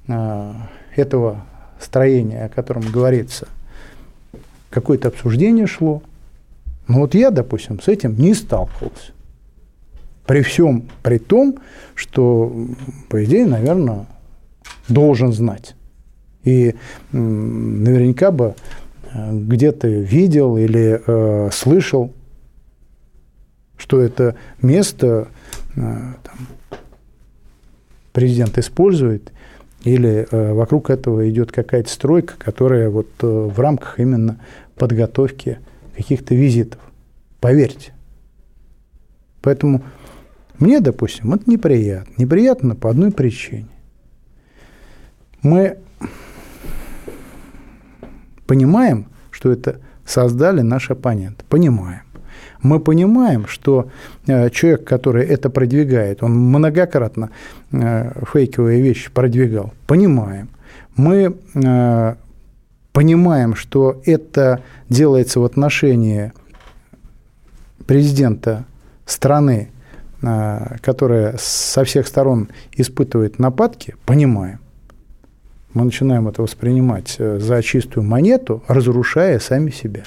[0.08, 0.54] э,
[0.96, 1.44] этого
[1.80, 3.48] строения, о котором говорится,
[4.70, 6.04] какое-то обсуждение шло.
[6.88, 9.14] Но вот я, допустим, с этим не сталкивался.
[10.28, 11.58] При всем при том,
[11.96, 12.56] что,
[13.10, 14.06] по идее, наверное,
[14.88, 15.76] должен знать.
[16.44, 16.76] И
[17.12, 18.54] наверняка бы
[19.14, 22.14] где-то видел или э, слышал,
[23.78, 25.28] что это место
[25.76, 25.80] э,
[26.24, 26.48] там,
[28.14, 29.32] президент использует,
[29.84, 34.40] или э, вокруг этого идет какая-то стройка, которая вот э, в рамках именно
[34.76, 35.60] подготовки
[35.96, 36.80] каких-то визитов.
[37.40, 37.94] Поверьте.
[39.42, 39.82] Поэтому
[40.60, 42.14] мне, допустим, это неприятно.
[42.18, 43.68] Неприятно по одной причине.
[45.42, 45.80] Мы
[48.52, 51.46] понимаем, что это создали наши оппоненты.
[51.48, 52.02] Понимаем.
[52.62, 53.90] Мы понимаем, что
[54.28, 57.30] э, человек, который это продвигает, он многократно
[57.72, 59.72] э, фейковые вещи продвигал.
[59.88, 60.50] Понимаем.
[60.98, 62.16] Мы э,
[62.92, 64.60] понимаем, что это
[64.90, 66.34] делается в отношении
[67.88, 68.66] президента
[69.06, 69.70] страны,
[70.82, 74.61] которая со всех сторон испытывает нападки, понимаем
[75.74, 80.04] мы начинаем это воспринимать э, за чистую монету, разрушая сами себя.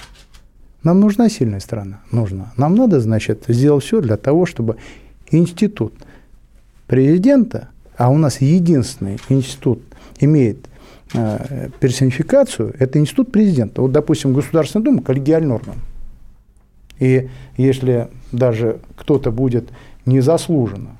[0.82, 2.00] Нам нужна сильная страна?
[2.10, 2.52] Нужна.
[2.56, 4.76] Нам надо, значит, сделать все для того, чтобы
[5.30, 5.94] институт
[6.86, 9.82] президента, а у нас единственный институт
[10.20, 10.68] имеет
[11.14, 13.80] э, персонификацию, это институт президента.
[13.80, 15.76] Вот, допустим, Государственная Дума– коллегиальный орган.
[16.98, 19.70] И если даже кто-то будет
[20.06, 20.96] незаслуженно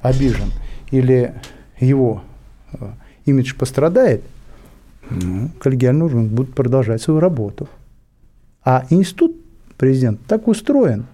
[0.00, 0.52] обижен
[0.90, 1.34] или
[1.80, 2.22] его
[2.72, 2.86] э,
[3.26, 4.22] имидж пострадает,
[5.10, 7.68] ну, коллегиальный орган будет продолжать свою работу.
[8.64, 9.36] А институт
[9.76, 11.06] президент так устроен,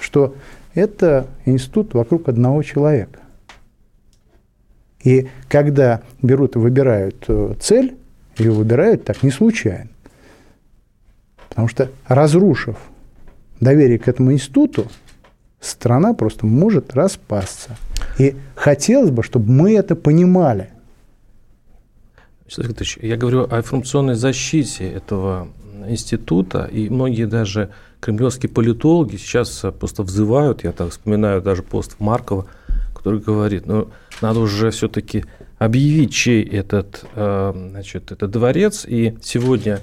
[0.00, 0.34] что
[0.74, 3.20] это институт вокруг одного человека.
[5.02, 7.96] И когда берут и выбирают э, цель,
[8.36, 9.90] ее выбирают так не случайно.
[11.48, 12.76] Потому что разрушив
[13.60, 14.86] доверие к этому институту,
[15.60, 17.76] страна просто может распасться.
[18.18, 20.70] И хотелось бы, чтобы мы это понимали.
[23.00, 25.48] Я говорю о информационной защите этого
[25.88, 32.46] института, и многие даже кремлевские политологи сейчас просто взывают, я так вспоминаю даже пост Маркова,
[32.94, 33.88] который говорит, ну,
[34.20, 35.24] надо уже все-таки
[35.58, 39.80] объявить, чей этот, э, значит, этот дворец, и сегодня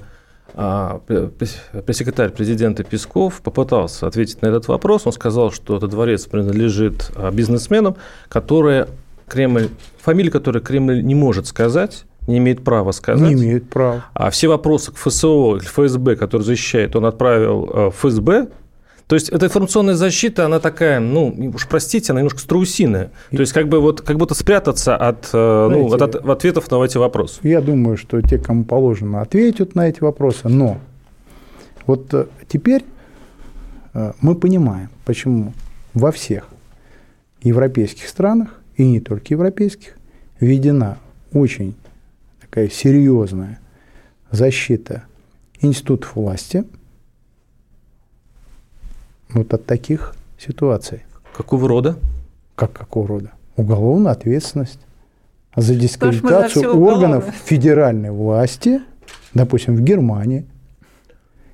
[0.54, 5.06] а, пресс-секретарь президента Песков попытался ответить на этот вопрос.
[5.06, 7.96] Он сказал, что этот дворец принадлежит а, бизнесменам,
[8.28, 8.88] которые
[9.28, 9.68] Кремль,
[10.00, 13.34] фамилии, которые Кремль не может сказать, не имеет права сказать.
[13.34, 14.04] Не имеет права.
[14.14, 18.48] А все вопросы к ФСО или ФСБ, который защищает, он отправил в ФСБ,
[19.08, 23.10] то есть эта информационная защита, она такая, ну, уж простите, она немножко страусиная.
[23.30, 26.70] То есть как бы вот как будто спрятаться от, э, ну, Знаете, от, от ответов
[26.70, 27.40] на эти вопросы.
[27.42, 30.46] Я думаю, что те, кому положено, ответят на эти вопросы.
[30.50, 30.78] Но
[31.86, 32.84] вот э, теперь
[33.94, 35.54] э, мы понимаем, почему
[35.94, 36.46] во всех
[37.42, 39.96] европейских странах, и не только европейских,
[40.38, 40.98] введена
[41.32, 41.74] очень
[42.50, 43.58] такая серьезная
[44.30, 45.04] защита
[45.60, 46.64] институтов власти–
[49.30, 51.02] вот от таких ситуаций.
[51.36, 51.96] Какого рода?
[52.54, 53.32] Как какого рода?
[53.56, 54.80] Уголовная ответственность
[55.54, 58.80] за дискредитацию органов федеральной власти,
[59.34, 60.46] допустим, в Германии.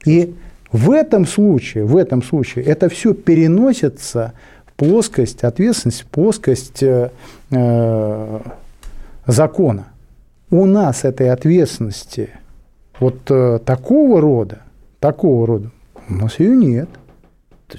[0.04, 0.35] И
[0.70, 4.35] в этом случае, в этом случае это все переносится
[4.66, 7.11] в плоскость ответственности, в плоскость э,
[7.50, 8.40] э,
[9.26, 9.87] закона.
[10.55, 12.31] У нас этой ответственности
[13.01, 14.59] вот э, такого рода,
[15.01, 15.71] такого рода,
[16.09, 16.88] у нас ее нет–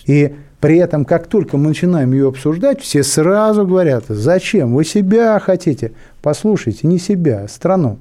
[0.05, 4.73] и при этом, как только мы начинаем ее обсуждать, все сразу говорят, зачем?
[4.73, 5.93] Вы себя хотите?
[6.21, 7.99] Послушайте, не себя, а страну.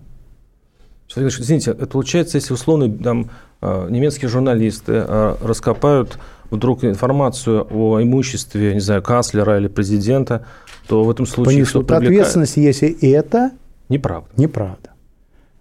[1.14, 6.18] Извините, это получается, если условно там, а, немецкие журналисты а, раскопают
[6.50, 10.46] вдруг информацию о имуществе, не знаю, канцлера или президента,
[10.88, 11.56] то в этом случае...
[11.56, 13.52] Понесут ответственность, если это...
[13.94, 14.30] Неправда.
[14.36, 14.90] Неправда.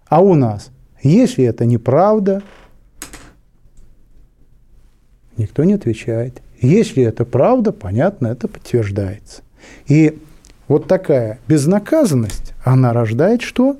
[0.08, 0.70] А у нас,
[1.02, 2.42] если это неправда,
[5.36, 6.42] Никто не отвечает.
[6.60, 9.42] Если это правда, понятно, это подтверждается.
[9.86, 10.18] И
[10.68, 13.76] вот такая безнаказанность, она рождает что?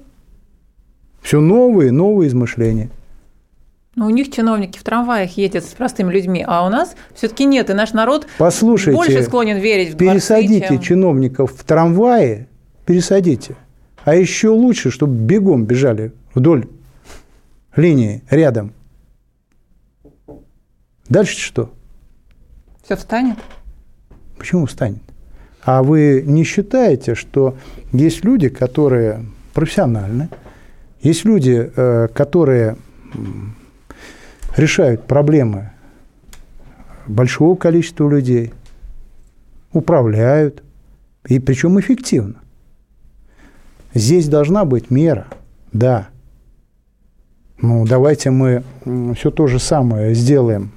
[1.22, 2.90] Все новые, новые измышления.
[3.94, 7.70] Но у них чиновники в трамваях ездят с простыми людьми, а у нас все-таки нет,
[7.70, 10.82] и наш народ Послушайте, больше склонен верить в Пересадите дворцы, чем...
[10.82, 12.48] чиновников в трамвае,
[12.86, 13.54] пересадите.
[14.04, 16.68] А еще лучше, чтобы бегом бежали вдоль
[17.74, 18.72] линии рядом–
[21.08, 21.70] Дальше что?
[22.82, 23.36] Все встанет?
[24.38, 25.02] Почему встанет?
[25.62, 27.56] А вы не считаете, что
[27.92, 30.28] есть люди, которые профессиональны,
[31.00, 32.76] есть люди, э, которые
[34.56, 35.72] решают проблемы
[37.06, 38.52] большого количества людей,
[39.72, 40.62] управляют,
[41.26, 42.36] и причем эффективно.
[43.94, 45.28] Здесь должна быть мера,
[45.72, 46.08] да.
[47.58, 48.64] Ну, давайте мы
[49.14, 50.72] все то же самое сделаем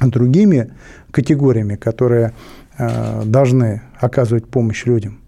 [0.00, 0.72] другими
[1.10, 2.32] категориями, которые
[2.78, 5.18] э, должны оказывать помощь людям,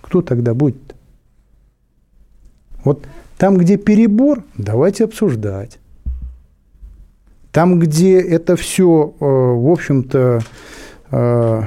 [0.00, 0.94] кто тогда будет?
[2.84, 3.06] Вот
[3.38, 5.78] там, где перебор, давайте обсуждать.
[7.52, 10.40] Там, где это все, э, в общем-то,
[11.10, 11.62] э,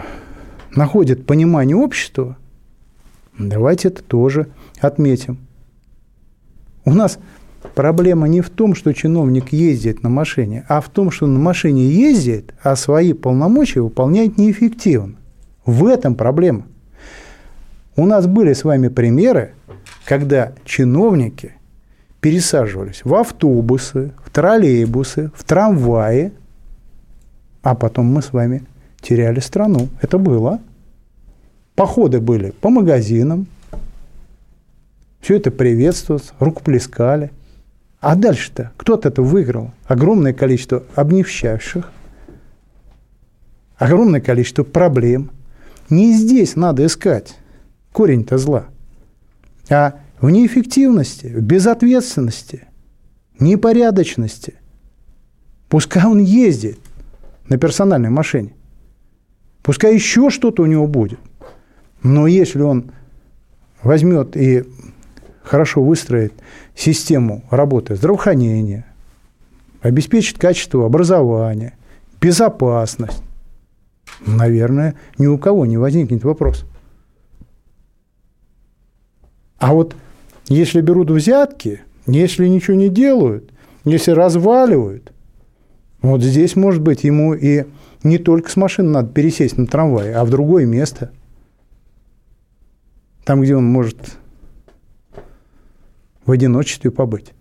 [0.75, 2.37] находит понимание общества,
[3.37, 4.47] давайте это тоже
[4.81, 5.37] отметим.
[6.85, 7.19] У нас
[7.75, 11.87] Проблема не в том, что чиновник ездит на машине, а в том, что на машине
[11.87, 15.15] ездит, а свои полномочия выполняет неэффективно.
[15.65, 16.65] В этом проблема.
[17.95, 19.53] У нас были с вами примеры,
[20.05, 21.53] когда чиновники
[22.21, 26.31] пересаживались в автобусы, в троллейбусы, в трамваи,
[27.63, 28.63] а потом мы с вами
[29.01, 29.89] теряли страну.
[30.01, 30.59] Это было.
[31.77, 33.45] Походы были по магазинам,
[35.21, 37.31] все это приветствовалось, рукоплескали.
[37.99, 39.69] А дальше-то кто-то это выиграл.
[39.85, 41.91] Огромное количество обнищавших,
[43.75, 45.29] огромное количество проблем.
[45.91, 47.35] Не здесь надо искать
[47.91, 48.65] корень-то зла,
[49.69, 52.67] а в неэффективности, в безответственности,
[53.39, 54.55] непорядочности.
[55.69, 56.79] Пускай он ездит
[57.47, 58.53] на персональной машине,
[59.61, 61.19] пускай еще что-то у него будет.
[62.03, 62.91] Но если он
[63.83, 64.63] возьмет и
[65.43, 66.33] хорошо выстроит
[66.75, 68.85] систему работы здравоохранения,
[69.81, 71.77] обеспечит качество образования,
[72.19, 73.23] безопасность,
[74.25, 76.65] наверное, ни у кого не возникнет вопрос.
[79.57, 79.95] А вот
[80.47, 83.51] если берут взятки, если ничего не делают,
[83.83, 85.11] если разваливают,
[86.01, 87.65] Вот здесь, может быть, ему и
[88.03, 91.11] не только с машины надо пересесть на трамвай, а в другое место.
[93.27, 93.97] Там, где он может
[96.25, 97.33] в одиночестве побыть.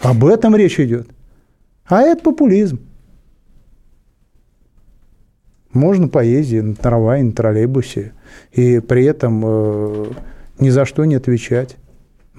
[0.00, 1.08] Об этом речь идет.
[1.84, 2.80] А это популизм.
[5.74, 8.14] Можно поездить на трамвае, на троллейбусе,
[8.52, 10.06] и при этом э,
[10.58, 11.76] ни за что не отвечать.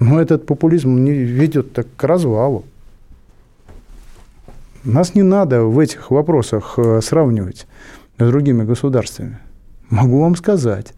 [0.00, 2.64] Но этот популизм не ведет так к развалу.
[4.82, 7.68] Нас не надо в этих вопросах э, сравнивать
[8.18, 9.38] с другими государствами.
[9.88, 10.94] Могу вам сказать,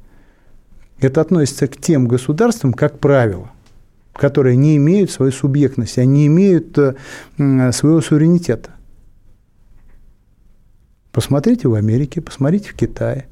[0.98, 3.50] это относится к тем государствам, как правило,
[4.12, 6.94] которые не имеют своей субъектности, они имеют э,
[7.72, 8.70] своего суверенитета.
[11.12, 13.26] Посмотрите в Америке, посмотрите в Китае.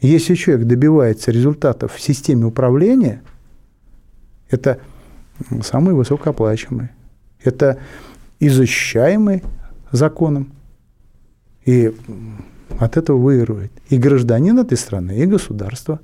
[0.00, 3.22] Если человек добивается результатов в системе управления,
[4.50, 4.80] это
[5.62, 6.90] самый высокооплачиваемый.
[7.42, 7.78] Это
[8.38, 9.42] и защищаемый
[9.92, 10.52] законом.
[11.64, 11.94] И
[12.78, 16.00] от этого выигрывает и гражданин этой страны, и государство.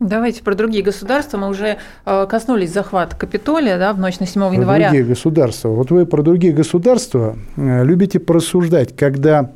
[0.00, 1.38] Давайте про другие государства.
[1.38, 4.88] Мы уже э, коснулись захвата Капитолия да, в ночь на 7 про января.
[4.88, 5.68] Другие государства.
[5.68, 9.52] Вот вы про другие государства э, любите порассуждать, когда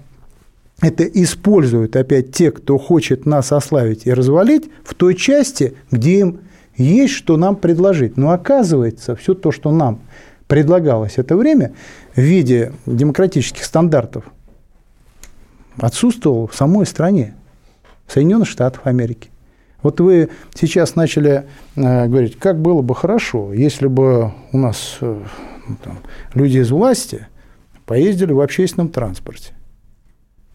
[0.82, 6.40] это используют опять те, кто хочет нас ославить и развалить, в той части, где им
[6.76, 8.16] есть что нам предложить.
[8.16, 10.00] Но оказывается, все то, что нам
[10.46, 11.72] предлагалось это время
[12.14, 14.24] в виде демократических стандартов,
[15.78, 17.34] отсутствовало в самой стране,
[18.06, 19.30] Соединенных Штатов Америки.
[19.82, 21.46] Вот вы сейчас начали
[21.76, 25.22] э, говорить, как было бы хорошо, если бы у нас э,
[25.68, 25.98] ну, там,
[26.34, 27.26] люди из власти
[27.84, 29.52] поездили в общественном транспорте.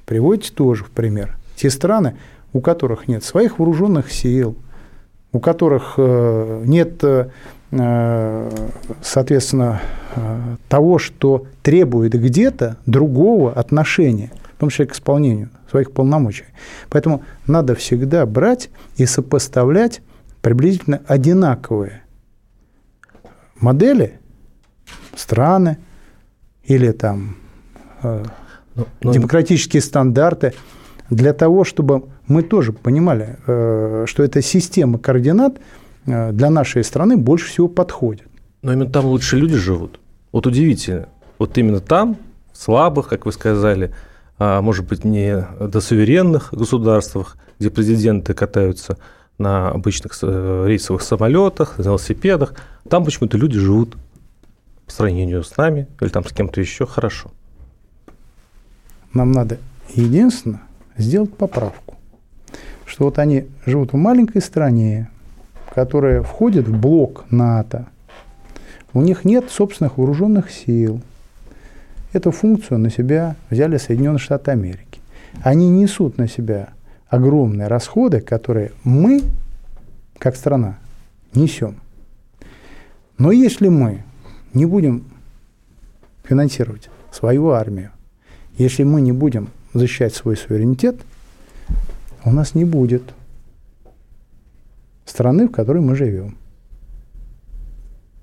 [0.05, 1.37] Приводите тоже в пример.
[1.55, 2.17] Те страны,
[2.53, 4.57] у которых нет своих вооруженных сил,
[5.31, 7.29] у которых э, нет э,
[9.01, 9.81] соответственно,
[10.15, 14.31] э, того, что требует где-то другого отношения,
[14.61, 16.45] том числе к исполнению своих полномочий.
[16.89, 20.01] Поэтому надо всегда брать и сопоставлять
[20.41, 22.03] приблизительно одинаковые
[23.59, 24.19] модели,
[25.15, 25.77] страны
[26.63, 27.35] или там
[28.01, 28.25] э, но,
[28.75, 29.09] ну, но...
[29.09, 30.53] Ну, демократические стандарты
[31.09, 35.59] для того, чтобы мы тоже понимали, что эта система координат–
[36.05, 38.27] Э, для нашей страны больше всего подходит.
[38.61, 39.99] Но именно там лучше люди живут.
[40.31, 41.09] Вот удивительно.
[41.37, 42.17] Вот именно там,
[42.53, 43.93] слабых, как вы сказали,
[44.43, 48.97] а может быть, не до суверенных государствах, где президенты катаются
[49.37, 52.55] на обычных э, рейсовых самолетах, на велосипедах,
[52.89, 53.97] там почему-то люди живут
[54.87, 57.29] по сравнению с нами или там с кем-то еще хорошо.
[59.13, 59.59] Нам надо
[59.93, 60.63] единственное
[60.97, 61.97] сделать поправку,
[62.87, 65.11] что вот они живут в маленькой стране,
[65.75, 67.85] которые входят в блок НАТО,
[68.95, 70.99] у них нет собственных вооруженных сил.
[72.13, 74.99] Эту функцию на себя взяли Соединенные Штаты Америки.
[75.43, 76.69] Они несут на себя
[77.07, 79.21] огромные расходы, которые мы,
[80.17, 80.77] как страна,
[81.33, 81.75] несем.
[83.17, 84.03] Но если мы
[84.53, 85.05] не будем
[86.23, 87.91] финансировать свою армию,
[88.57, 90.97] если мы не будем защищать свой суверенитет,
[92.25, 93.03] у нас не будет
[95.05, 96.37] страны, в которой мы живем.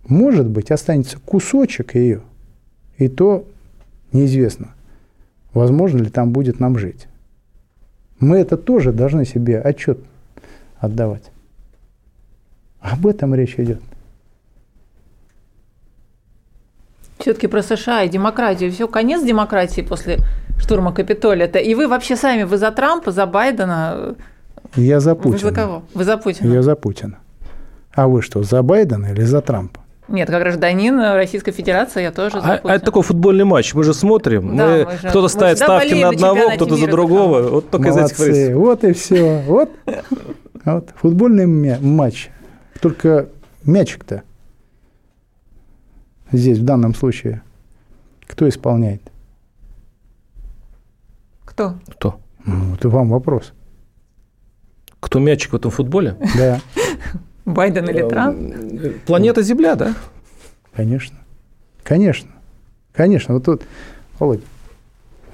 [0.07, 2.21] Может быть, останется кусочек ее,
[2.99, 3.47] и то
[4.13, 4.75] неизвестно,
[5.53, 7.09] возможно ли там будет нам жить.
[8.21, 9.99] Мы это тоже должны себе отчет
[10.79, 11.31] отдавать.
[12.81, 13.81] Об этом речь идет.
[17.19, 18.71] Все-таки про США и демократию.
[18.71, 20.19] Все, конец демократии после
[20.59, 21.47] штурма Капитолия.
[21.47, 24.15] Это и вы вообще сами, вы за Трампа, за Байдена?
[24.77, 25.33] Я за Путина.
[25.33, 25.83] Вы за кого?
[25.95, 26.53] Вы за Путина?
[26.53, 27.19] Я за Путина.
[27.93, 29.81] А вы что, за Байдена или за Трампа?
[30.09, 33.85] Нет, как гражданин Российской Федерации я тоже за а, а это такой футбольный матч, мы
[33.85, 34.57] же смотрим.
[34.57, 37.43] Да, мы, мы же, кто-то ставит ставки на одного, кто-то за другого.
[37.43, 37.55] Такого.
[37.55, 38.13] Вот только Молодцы.
[38.13, 38.57] из этих фраз.
[38.57, 39.43] Вот и все.
[39.47, 39.71] Вот,
[40.65, 41.47] вот футбольный
[41.79, 42.31] матч.
[42.81, 43.29] Только
[43.65, 44.23] мячик-то
[46.33, 47.43] здесь в данном случае
[48.27, 49.03] кто исполняет?
[51.45, 51.75] Кто?
[51.89, 52.21] Кто?
[52.45, 53.53] Ну, это вам вопрос.
[55.01, 56.17] Кто мячик в этом футболе?
[56.37, 56.61] Да.
[57.49, 59.05] Байден или Трамп?
[59.07, 59.95] Планета Земля, да?
[60.75, 61.17] Конечно.
[61.83, 62.31] Конечно.
[62.93, 63.35] Конечно.
[63.35, 63.63] Вот тут,
[64.19, 64.43] Володя,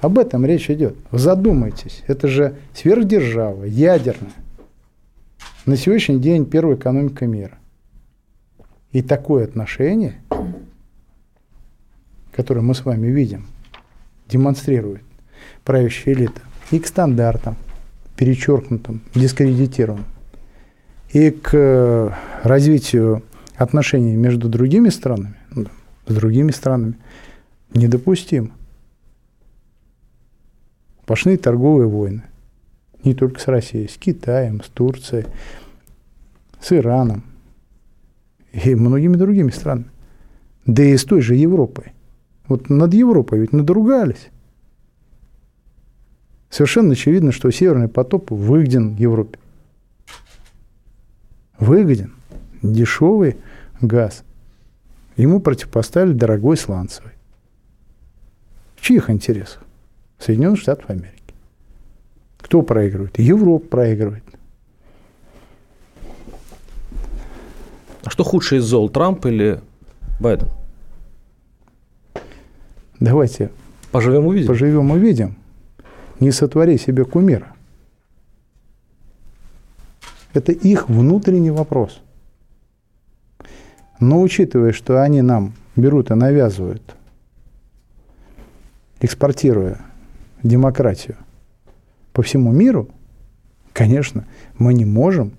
[0.01, 0.95] об этом речь идет.
[1.11, 2.03] Задумайтесь.
[2.07, 4.33] Это же сверхдержава, ядерная.
[5.65, 7.57] На сегодняшний день первая экономика мира.
[8.91, 10.15] И такое отношение,
[12.31, 13.47] которое мы с вами видим,
[14.29, 15.03] демонстрирует
[15.63, 16.41] правящая элита
[16.71, 17.57] и к стандартам,
[18.15, 20.05] перечеркнутым, дискредитированным,
[21.11, 22.11] и к э,
[22.43, 23.23] развитию
[23.55, 25.67] отношений между другими странами, ну,
[26.07, 26.95] с другими странами,
[27.75, 28.51] Недопустимо.
[31.05, 32.23] Пошли торговые войны.
[33.03, 35.25] Не только с Россией, с Китаем, с Турцией,
[36.61, 37.23] с Ираном
[38.53, 39.91] и многими другими странами.
[40.65, 41.91] Да и с той же Европой.
[42.47, 44.29] Вот над Европой ведь надругались.
[46.49, 49.37] Совершенно очевидно, что Северный потоп выгоден Европе.
[51.59, 52.13] Выгоден.
[52.61, 53.37] Дешевый
[53.81, 54.23] газ.
[55.17, 57.11] Ему противопоставили дорогой сланцевый.
[58.75, 59.63] В чьих интересах?
[60.19, 61.15] Соединенных Штатов Америки.
[62.37, 63.17] Кто проигрывает?
[63.17, 64.23] Европа проигрывает.
[68.03, 69.61] А что худшее из зол, Трамп или
[70.19, 70.49] Байден?
[72.99, 73.51] Давайте
[73.91, 74.47] поживем увидим.
[74.47, 75.35] Поживем увидим.
[76.19, 77.54] Не сотвори себе кумира.
[80.35, 82.01] Это их внутренний вопрос.
[84.01, 86.97] Но учитывая, что они нам берут и навязывают,
[88.99, 89.79] экспортируя
[90.43, 91.15] демократию
[92.11, 92.89] по всему миру,
[93.71, 94.27] конечно,
[94.57, 95.31] мы не можем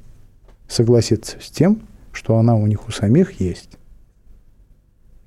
[0.66, 1.82] согласиться с тем,
[2.12, 3.76] что она у них у самих есть.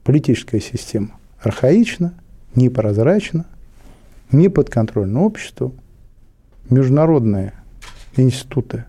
[0.03, 2.15] Политическая система архаична,
[2.55, 3.45] непрозрачна,
[4.32, 5.76] не подконтрольна обществу.
[6.72, 7.53] Международные
[8.15, 8.86] институты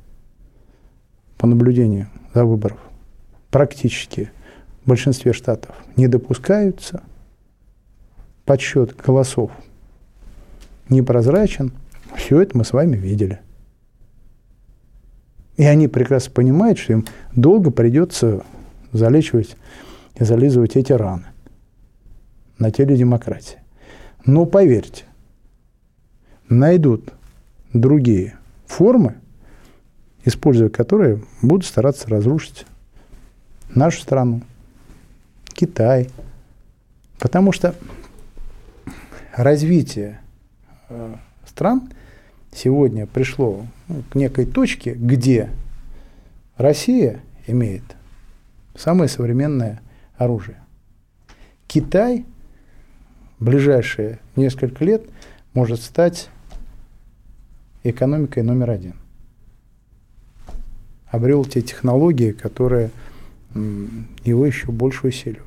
[1.40, 2.78] по наблюдению за выборов
[3.50, 4.30] практически
[4.84, 7.02] в большинстве штатов не допускаются.
[8.44, 9.50] Подсчет голосов
[10.90, 11.72] непрозрачен.
[12.14, 13.40] Все это мы с вами видели.
[15.56, 18.44] И они прекрасно понимают, что им долго придется
[18.92, 19.56] залечивать
[20.16, 21.26] и зализывать эти раны
[22.58, 23.60] на теле демократии.
[24.26, 25.04] Но поверьте,
[26.50, 27.14] найдут
[27.72, 28.36] другие
[28.66, 29.19] формы,
[30.24, 32.66] используя которые будут стараться разрушить
[33.74, 34.42] нашу страну,
[35.46, 36.10] Китай.
[37.18, 37.74] Потому что
[39.34, 40.20] развитие
[40.88, 41.14] э,
[41.46, 41.90] стран
[42.52, 45.50] сегодня пришло ну, к некой точке, где
[46.56, 47.82] Россия имеет
[48.74, 49.80] самое современное
[50.16, 50.58] оружие.
[51.66, 52.24] Китай
[53.38, 55.02] в ближайшие несколько лет
[55.54, 56.28] может стать
[57.82, 58.94] экономикой номер один.
[61.10, 62.90] Обрел те технологии, которые
[63.54, 65.46] его еще больше усиливают.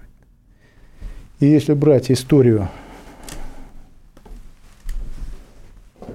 [1.39, 2.69] И если брать историю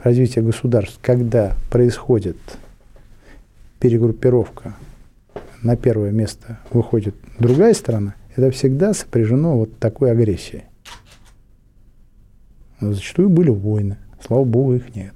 [0.04, 2.36] развития государств, когда происходит
[3.80, 4.76] перегруппировка,
[5.62, 10.64] на первое место выходит другая страна, это всегда сопряжено вот такой агрессией.
[12.80, 15.14] Но зачастую были войны, слава богу, их нет.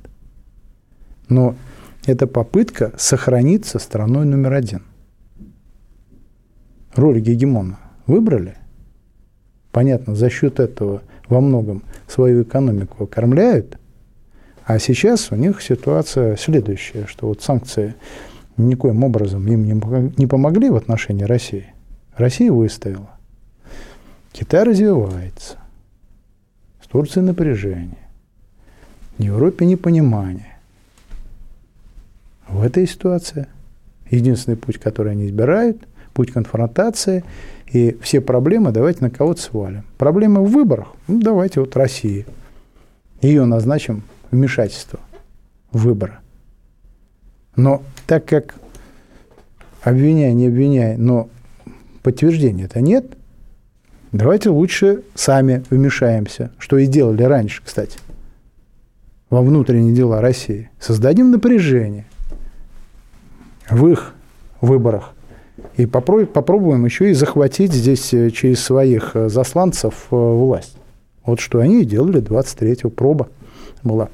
[1.29, 1.55] Но
[2.07, 4.83] это попытка сохраниться страной номер один.
[6.95, 8.57] Роль гегемона выбрали.
[9.71, 13.79] Понятно, за счет этого во многом свою экономику окормляют.
[14.65, 17.95] А сейчас у них ситуация следующая, что вот санкции
[18.57, 21.73] никоим образом им не помогли в отношении России.
[22.17, 23.11] Россия выставила.
[24.33, 25.57] Китай развивается.
[26.85, 28.09] С Турцией напряжение.
[29.17, 30.52] В Европе непонимание.
[32.53, 33.47] В этой ситуации
[34.11, 35.79] единственный путь, который они избирают,
[36.13, 37.25] путь конфронтации,
[37.73, 39.85] и все проблемы давайте на кого-то свалим.
[39.97, 42.27] Проблемы в выборах, ну давайте вот России.
[43.23, 45.01] Ее назначим вмешательство
[45.71, 46.19] в выборы.
[47.57, 48.55] Но так как
[49.83, 51.31] обвиняй, не обвиняй, но
[52.03, 53.07] подтверждения-то нет,
[54.13, 57.99] давайте лучше сами вмешаемся, что и делали раньше, кстати,
[59.31, 60.71] во внутренние дела России.
[60.79, 62.07] Создадим напряжение,
[63.73, 64.15] в их
[64.61, 65.13] выборах.
[65.77, 70.77] И попробуем еще и захватить здесь э, через своих э, засланцев э, власть.
[71.25, 72.91] Вот что они и делали 23-го.
[72.91, 73.29] Проба
[73.83, 74.09] была.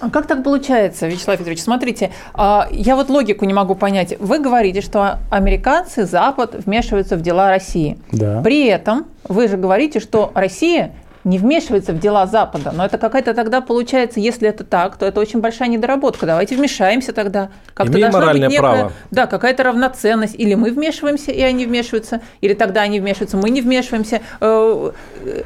[0.00, 1.62] А как так получается, Вячеслав Петрович?
[1.62, 4.16] Смотрите, а, я вот логику не могу понять.
[4.18, 7.98] Вы говорите, что американцы, Запад вмешиваются в дела России.
[8.10, 8.42] Да.
[8.42, 10.92] При этом вы же говорите, что Россия
[11.24, 12.72] не вмешивается в дела Запада.
[12.74, 16.26] Но это какая-то тогда получается, если это так, то это очень большая недоработка.
[16.26, 17.50] Давайте вмешаемся тогда.
[17.72, 18.92] Как-то Имеем моральное некая, право.
[19.10, 20.34] Да, какая-то равноценность.
[20.38, 24.20] Или мы вмешиваемся, и они вмешиваются, или тогда они вмешиваются, мы не вмешиваемся.
[24.40, 24.92] Э,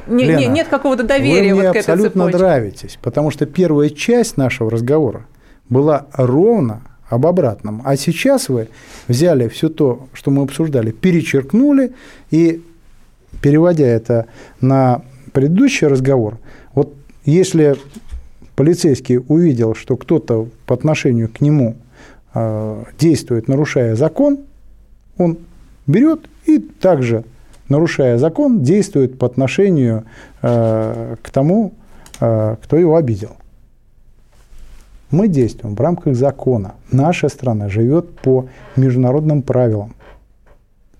[0.07, 2.37] не, Лена, не, нет какого-то доверия вы мне вот к этой абсолютно цепочке.
[2.37, 5.25] нравитесь, потому что первая часть нашего разговора
[5.69, 7.81] была ровно об обратном.
[7.85, 8.67] А сейчас вы
[9.07, 11.93] взяли все то, что мы обсуждали, перечеркнули
[12.31, 12.61] и
[13.41, 14.25] переводя это
[14.61, 15.01] на
[15.39, 16.37] предыдущий разговор,
[16.73, 17.77] вот если
[18.57, 21.77] полицейский увидел, что кто-то по отношению к нему
[22.33, 24.39] э, действует, нарушая закон,
[25.17, 25.37] он
[25.87, 27.23] берет и также
[27.69, 30.03] нарушая закон, действует по отношению
[30.41, 31.71] э, к тому,
[32.19, 33.37] э, кто его обидел.
[35.09, 36.73] Мы действуем в рамках закона.
[36.91, 39.95] Наша страна живет по международным правилам.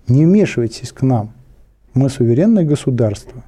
[0.08, 1.34] Не вмешивайтесь к нам.
[1.94, 3.44] Мы суверенное государство.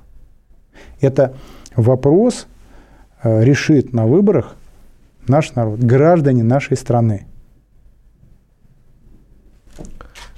[0.99, 1.35] Это
[1.75, 2.47] вопрос
[3.23, 4.55] э, решит на выборах
[5.27, 7.27] наш народ, граждане нашей страны.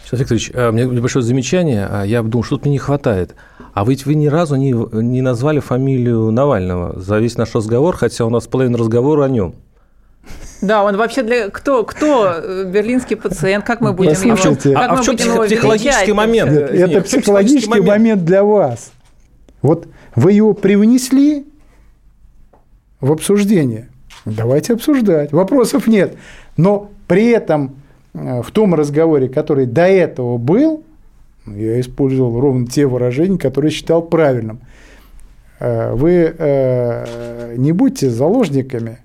[0.04, 1.88] Сейчас, Викторович, э, у меня небольшое замечание.
[1.90, 3.36] А я думал, что тут мне не хватает.
[3.74, 4.72] А ведь вы ни разу не,
[5.02, 9.56] не назвали фамилию Навального за весь наш разговор, хотя у нас половина разговора о нем.
[10.62, 14.92] Да, он вообще для кто кто э, берлинский пациент, как мы будем Послушайте, его, как
[14.92, 16.16] а мы в чем будем его психологический величать?
[16.16, 16.52] момент?
[16.52, 17.88] Нет, это психологический момент?
[17.88, 18.93] момент для вас.
[19.64, 21.48] Вот вы его привнесли
[23.02, 23.90] в обсуждение.
[24.26, 25.32] Давайте обсуждать.
[25.32, 26.16] Вопросов нет.
[26.58, 27.78] Но при этом
[28.14, 30.84] э, в том разговоре, который до этого был,
[31.46, 34.60] я использовал ровно те выражения, которые считал правильным.
[35.60, 39.00] Э, Вы э, не будьте заложниками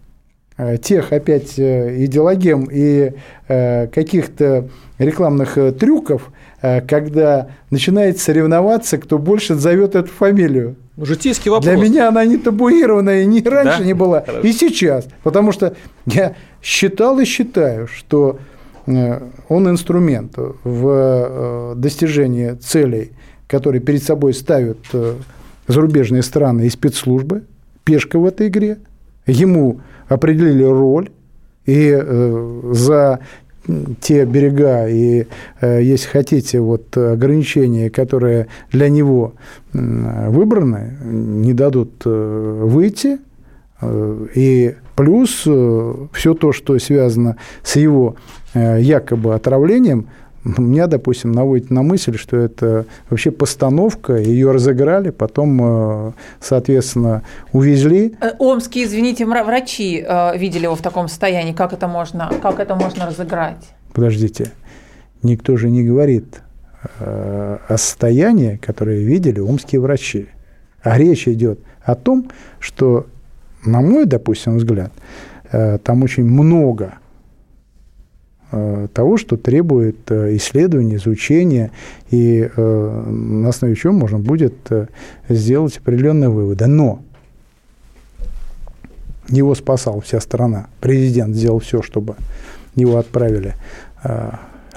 [0.83, 3.13] тех опять идеологем и
[3.47, 10.77] каких-то рекламных трюков, когда начинает соревноваться, кто больше зовет эту фамилию.
[10.97, 11.65] Ну, Житейский вопрос.
[11.65, 13.85] Для меня она не табуированная, ни раньше Да?
[13.85, 14.47] не была, Хорошо.
[14.47, 15.07] и сейчас.
[15.23, 18.41] Потому что я считал и считаю, что
[18.87, 20.35] э, он инструмент
[20.65, 23.13] в э, достижении целей,
[23.47, 25.15] которые перед собой ставят э,
[25.69, 27.45] зарубежные страны и спецслужбы,
[27.85, 28.79] пешка в этой игре.
[29.27, 31.11] Ему определили роль,
[31.65, 33.21] и э, за
[34.01, 35.27] те берега и,
[35.61, 39.35] э, если хотите, вот ограничения, которые для него
[39.73, 43.19] выбраны, не дадут э, выйти.
[43.81, 45.47] Э, И плюс
[46.13, 48.17] все то, что связано с его
[48.55, 50.09] якобы отравлением,
[50.45, 55.59] меня, допустим, наводит на мысль, что это вообще постановка, ее разыграли, потом,
[56.09, 57.23] э, соответственно,
[57.53, 58.15] увезли.
[58.21, 61.53] Э, Омские, извините, врачи э, видели его в таком состоянии.
[61.53, 63.71] Как это можно, как это можно разыграть?
[63.93, 64.53] Подождите,
[65.23, 66.43] никто же не говорит
[67.01, 70.29] о состоянии, которое видели омские врачи.
[70.81, 72.31] А речь идет о том,
[72.61, 73.07] что,
[73.65, 74.93] на мой, допустим, взгляд,
[75.51, 76.95] там очень много
[78.51, 81.71] того, что требует э, исследования, изучения,
[82.11, 84.87] и э, на основе чего можно будет э,
[85.29, 86.67] сделать определенные выводы.
[86.67, 87.03] Но
[89.29, 90.69] его спасала вся страна.
[90.81, 92.17] Президент сделал все, чтобы
[92.75, 93.55] его отправили
[94.03, 94.31] э,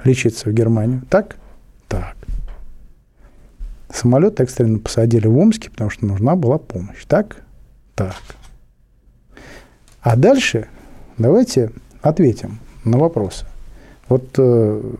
[0.03, 1.03] лечиться в Германию.
[1.09, 1.37] Так?
[1.87, 2.15] Так.
[3.89, 7.05] Самолет экстренно посадили в Омске, потому что нужна была помощь.
[7.07, 7.43] Так?
[7.95, 8.15] Так.
[10.01, 10.67] А дальше
[11.17, 13.45] давайте ответим на вопросы.
[14.11, 14.93] Вот э,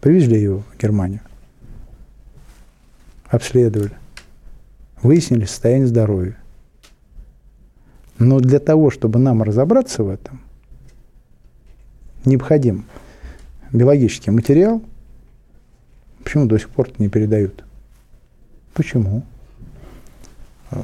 [0.00, 1.22] привезли его в Германию,
[3.26, 3.90] обследовали,
[5.02, 6.36] выяснили состояние здоровья.
[8.20, 10.40] Но для того, чтобы нам разобраться в этом,
[12.24, 12.84] необходим
[13.72, 14.80] биологический материал.
[16.22, 17.64] Почему до сих пор не передают?
[18.72, 19.24] Почему?
[20.70, 20.80] Э,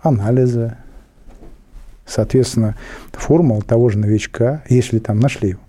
[0.00, 0.78] Анализы,
[2.06, 2.78] соответственно,
[3.12, 5.63] формула того же новичка, если там нашли его.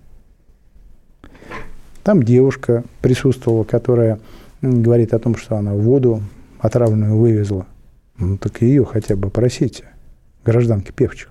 [2.06, 4.20] Там девушка присутствовала, которая
[4.62, 6.22] говорит о том, что она воду
[6.60, 7.66] отравленную вывезла.
[8.16, 9.86] Ну так ее хотя бы просите,
[10.44, 11.30] гражданки Певчих.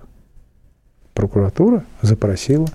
[1.14, 2.68] Прокуратура запросила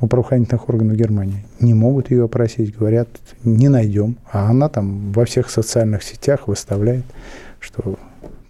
[0.00, 1.46] у правоохранительных органов Германии.
[1.60, 3.08] Не могут ее опросить, говорят,
[3.42, 4.18] не найдем.
[4.30, 7.06] А она там во всех социальных сетях выставляет,
[7.58, 7.98] что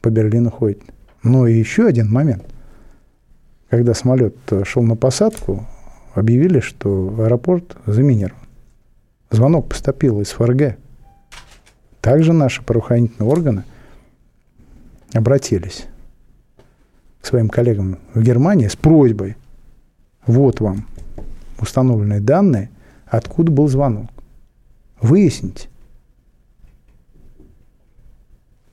[0.01, 0.81] по Берлину ходит.
[1.23, 2.43] Но и еще один момент.
[3.71, 5.65] Когда самолет шел на посадку,
[6.17, 8.44] объявили, что аэропорт заминирован.
[9.35, 10.77] Звонок поступил из ФРГ.
[12.01, 13.65] Также наши правоохранительные органы
[15.13, 15.87] обратились
[17.21, 19.37] к своим коллегам в Германии с просьбой,
[20.25, 20.87] вот вам
[21.59, 22.71] установленные данные,
[23.07, 24.07] откуда был звонок.
[25.01, 25.69] Выясните.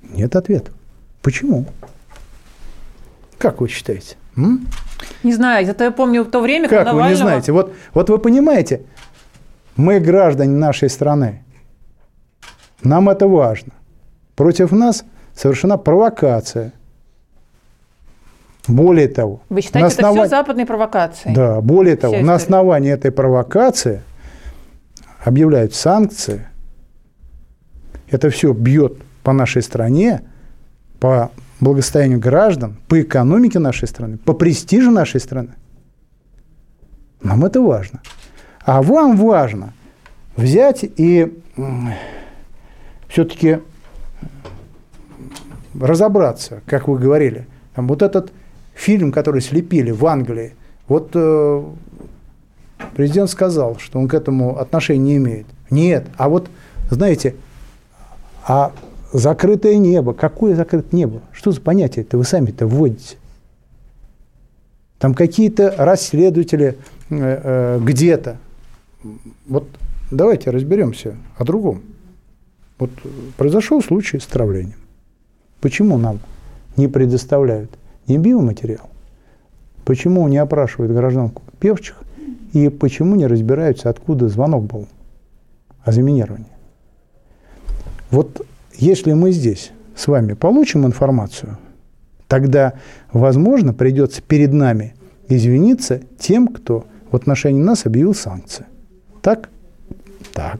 [0.03, 0.71] Нет ответа.
[1.23, 1.65] Почему?
[3.39, 4.15] Как вы считаете?
[4.37, 4.67] М?
[5.23, 7.29] Не знаю, зато я помню то время, Как когда вы не Навального...
[7.29, 7.51] знаете?
[7.51, 8.83] Вот, вот вы понимаете,
[9.75, 11.43] мы граждане нашей страны.
[12.83, 13.73] Нам это важно.
[14.35, 15.03] Против нас
[15.35, 16.73] совершена провокация.
[18.67, 21.33] Более того, Вы считаете, на это основа- все западные провокации?
[21.33, 24.01] Да, более того, на основании этой провокации
[25.23, 26.47] объявляют санкции.
[28.09, 28.93] Это все бьет
[29.23, 30.21] по нашей стране,
[30.99, 35.49] по благосостоянию граждан, по экономике нашей страны, по престижу нашей страны.
[37.23, 38.01] Нам это важно.
[38.63, 39.73] А вам важно
[40.35, 41.41] взять и
[43.07, 43.59] все-таки
[45.79, 47.47] разобраться, как вы говорили.
[47.73, 48.31] Там вот этот
[48.73, 50.55] фильм, который слепили в Англии,
[50.87, 51.63] вот э,
[52.95, 55.45] президент сказал, что он к этому отношения не имеет.
[55.69, 56.49] Нет, а вот,
[56.89, 57.35] знаете,
[58.45, 58.73] а
[59.13, 61.21] закрытое небо, какое закрытое небо?
[61.31, 63.17] Что за понятие это вы сами-то вводите?
[64.99, 66.77] Там какие-то расследователи
[67.09, 68.37] э, э, где-то.
[69.47, 69.67] Вот
[70.09, 71.81] давайте разберемся о другом.
[72.79, 72.91] Вот
[73.37, 74.79] произошел случай с травлением.
[75.59, 76.19] Почему нам
[76.77, 77.71] не предоставляют
[78.07, 78.89] ни биоматериал,
[79.85, 82.01] почему не опрашивают гражданку певчих,
[82.53, 84.87] и почему не разбираются, откуда звонок был
[85.83, 86.51] о заминировании.
[88.09, 88.45] Вот
[88.75, 91.57] если мы здесь с вами получим информацию,
[92.27, 92.73] тогда,
[93.13, 94.95] возможно, придется перед нами
[95.29, 98.65] извиниться тем, кто в отношении нас объявил санкции.
[99.21, 99.49] Так?
[100.33, 100.59] Так.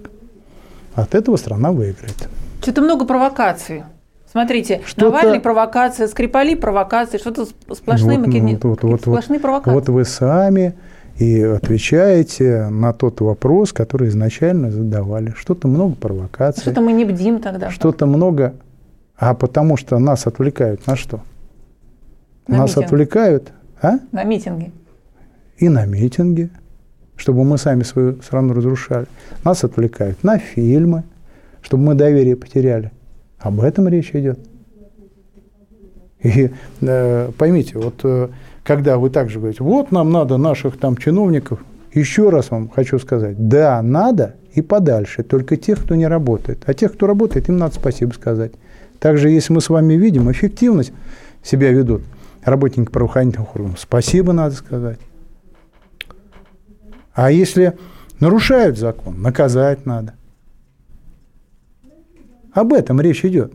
[0.94, 2.30] От этого страна выиграет.
[2.62, 3.84] Что-то много провокаций.
[4.32, 8.58] Смотрите, что Навальный провокация, Скрипали провокации, что-то сплошные, вот, макини...
[8.62, 9.76] вот, вот, сплошные вот, провокации.
[9.76, 10.76] Вот вы сами
[11.18, 15.34] и отвечаете на тот вопрос, который изначально задавали.
[15.36, 16.62] Что-то много провокаций.
[16.62, 17.70] Что-то мы не бдим тогда.
[17.70, 18.54] Что-то много...
[19.18, 21.20] А потому что нас отвлекают на что?
[22.48, 22.86] На нас митинг.
[22.86, 23.52] отвлекают...
[23.82, 24.00] А?
[24.12, 24.72] На митинги.
[25.58, 26.50] И на митинги,
[27.22, 29.06] чтобы мы сами свою страну разрушали.
[29.44, 31.04] Нас отвлекают на фильмы,
[31.62, 32.92] чтобы мы доверие потеряли.
[33.38, 34.40] Об этом речь идет.
[36.24, 36.50] И
[36.82, 38.30] э, поймите, вот э,
[38.64, 41.60] когда вы также говорите, вот нам надо наших там чиновников,
[41.94, 46.64] еще раз вам хочу сказать, да, надо и подальше, только тех, кто не работает.
[46.66, 48.54] А тех, кто работает, им надо спасибо сказать.
[49.00, 50.92] Также, если мы с вами видим, эффективность
[51.44, 52.02] себя ведут
[52.44, 54.98] работники правоохранительных органов, спасибо надо сказать.
[57.14, 57.78] А если
[58.20, 60.14] нарушают закон, наказать надо.
[62.54, 63.54] Об этом речь идет.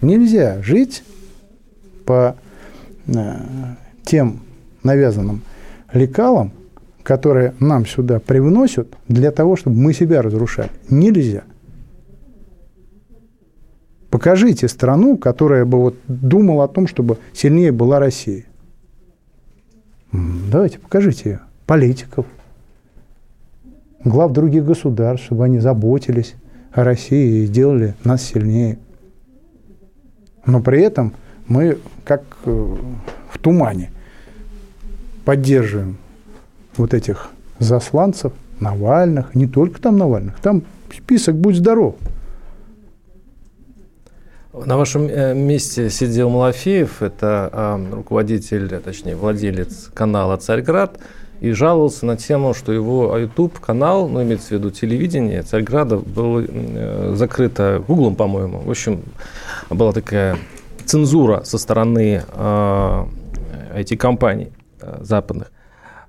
[0.00, 1.02] Нельзя жить
[2.06, 2.36] по
[3.06, 3.34] э,
[4.04, 4.40] тем
[4.82, 5.42] навязанным
[5.92, 6.52] лекалам,
[7.02, 10.70] которые нам сюда привносят для того, чтобы мы себя разрушали.
[10.88, 11.44] Нельзя.
[14.10, 18.44] Покажите страну, которая бы вот думала о том, чтобы сильнее была Россия.
[20.12, 21.40] Давайте, покажите ее.
[21.70, 22.26] Политиков,
[24.04, 26.34] глав других государств, чтобы они заботились
[26.72, 28.80] о России и сделали нас сильнее.
[30.44, 31.14] Но при этом
[31.46, 32.76] мы, как э,
[33.30, 33.92] в тумане,
[35.24, 35.98] поддерживаем
[36.76, 41.94] вот этих засланцев, Навальных, не только там Навальных, там список «Будь здоров».
[44.52, 50.98] На вашем э, месте сидел Малафеев, это а, руководитель, точнее, владелец канала «Царьград»,
[51.40, 57.14] и жаловался на тему, что его YouTube-канал, ну, имеется в виду телевидение Царьграда, был э,
[57.16, 58.60] закрыто Гуглом, по-моему.
[58.60, 59.02] В общем,
[59.70, 60.36] была такая
[60.84, 63.04] цензура со стороны э,
[63.74, 65.50] IT-компаний э, западных.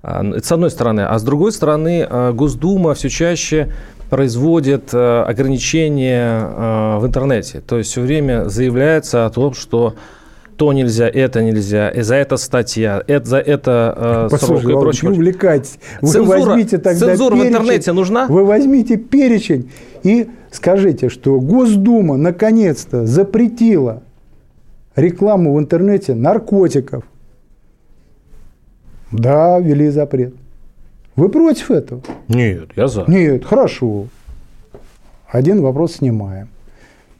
[0.02, 1.02] А, это с одной стороны.
[1.02, 3.72] А с другой стороны, э, Госдума все чаще
[4.10, 7.60] производит э, ограничения э, в интернете.
[7.60, 9.94] То есть все время заявляется о том, что
[10.62, 15.10] то нельзя, это нельзя, и за это статья, это, за это э, срок и прочее.
[15.10, 15.76] Не увлекайтесь.
[16.00, 18.26] Вы цензура, возьмите тогда цензура перечень, в интернете нужна?
[18.28, 19.72] Вы возьмите перечень
[20.04, 24.04] и скажите, что Госдума наконец-то запретила
[24.94, 27.02] рекламу в интернете наркотиков.
[29.10, 30.32] Да, ввели запрет.
[31.16, 32.02] Вы против этого?
[32.28, 33.04] Нет, я за.
[33.08, 34.06] Нет, хорошо.
[35.28, 36.50] Один вопрос снимаем.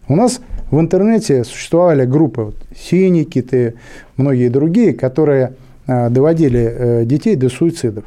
[0.06, 0.40] У нас
[0.72, 3.76] в интернете существовали группы, вот, синики,
[4.16, 5.52] многие другие, которые
[5.86, 8.04] э, доводили э, детей до суицидов.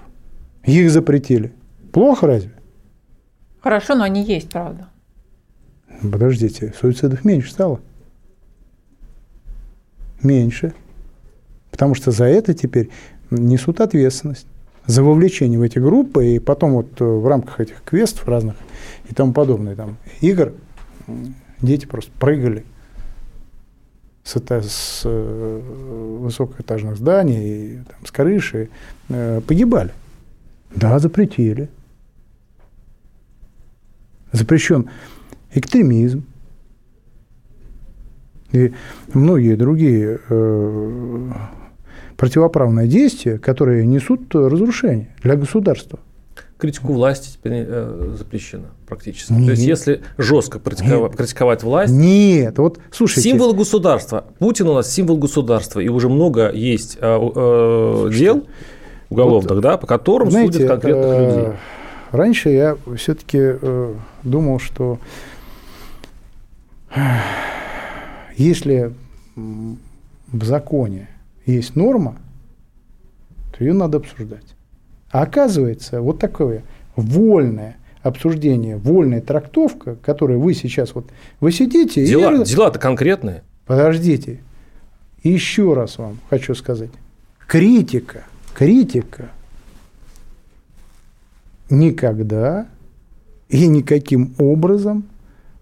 [0.64, 1.54] Их запретили.
[1.92, 2.52] Плохо разве?
[3.62, 4.90] Хорошо, но они есть, правда.
[6.02, 7.82] Подождите, суицидов меньше стало?
[10.24, 10.74] Меньше.
[11.70, 12.90] Потому что за это теперь
[13.30, 14.48] несут ответственность
[14.88, 18.56] за вовлечение в эти группы, и потом вот э, в рамках этих квестов разных
[19.08, 20.54] и тому подобное, там, игр,
[21.62, 22.66] дети просто прыгали
[24.24, 25.62] с, с э,
[26.20, 28.70] высокоэтажных зданий, там, с крыши,
[29.10, 29.92] э, погибали.
[30.76, 31.70] Да, запретили.
[34.32, 34.90] Запрещен
[35.54, 36.26] экстремизм
[38.52, 38.74] и
[39.14, 41.32] многие другие э,
[42.18, 46.00] противоправные действия, которые несут разрушение для государства
[46.58, 49.34] критику власти теперь э, запрещено практически.
[49.34, 49.46] Нет.
[49.46, 51.94] То есть, если жестко критиковать, критиковать власть...
[51.94, 53.30] Нет, вот слушайте...
[53.30, 54.26] Символ государства.
[54.40, 58.48] Путин у нас символ государства, и уже много есть э, э, дел
[59.10, 61.54] уголовных, вот, да, по которым знаете, судят конкретных э, людей.
[62.12, 63.94] Раньше я все-таки э,
[64.24, 65.00] думал, что
[68.38, 68.94] если
[69.36, 71.10] в законе
[71.46, 72.18] есть норма,
[73.58, 74.55] то ее надо обсуждать.
[75.12, 76.64] А оказывается, вот такое
[76.96, 81.08] вольное обсуждение, вольная трактовка, которую вы сейчас вот
[81.40, 83.44] вы сидите дела, и дела-то конкретные.
[83.66, 84.40] Подождите,
[85.24, 86.92] еще раз вам хочу сказать,
[87.48, 89.32] критика, критика
[91.70, 92.68] никогда
[93.50, 95.06] и никаким образом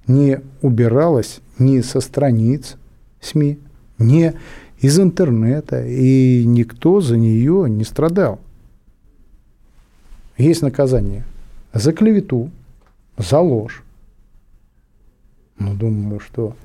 [0.07, 2.75] не убиралась ни со страниц
[3.21, 3.59] СМИ,
[3.99, 4.33] ни
[4.79, 8.39] из интернета, и никто за нее не страдал.
[10.37, 11.23] Есть наказание
[11.73, 12.49] за клевету,
[13.17, 13.83] за ложь.
[15.57, 16.55] Но думаю, что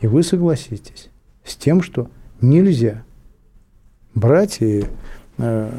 [0.00, 1.10] и вы согласитесь
[1.44, 2.08] с тем, что
[2.40, 3.02] нельзя
[4.14, 4.84] брать и
[5.38, 5.70] э,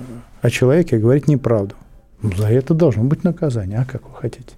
[0.41, 1.75] о человеке говорить неправду.
[2.21, 3.79] За это должно быть наказание.
[3.79, 4.55] А как вы хотите?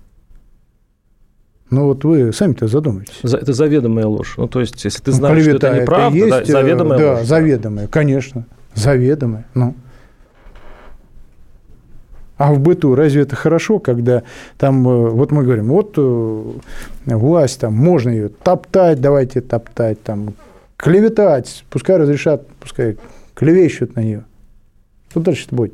[1.70, 3.20] Ну вот вы сами-то задумайтесь.
[3.24, 4.36] Это заведомая ложь.
[4.38, 7.00] Ну то есть, если ты ну, знаешь, Клевета, что это неправда, это есть, да, заведомая
[7.00, 7.28] да, ложь.
[7.28, 8.46] заведомая, конечно.
[8.74, 9.46] Заведомая.
[9.54, 9.76] Ну.
[12.38, 14.24] А в быту разве это хорошо, когда
[14.58, 16.44] там, э, вот мы говорим, вот э,
[17.06, 20.36] власть, там, можно ее топтать, давайте топтать, там,
[20.76, 22.98] клеветать, пускай разрешат, пускай
[23.34, 24.24] клевещут на нее.
[25.10, 25.74] Что дальше будет?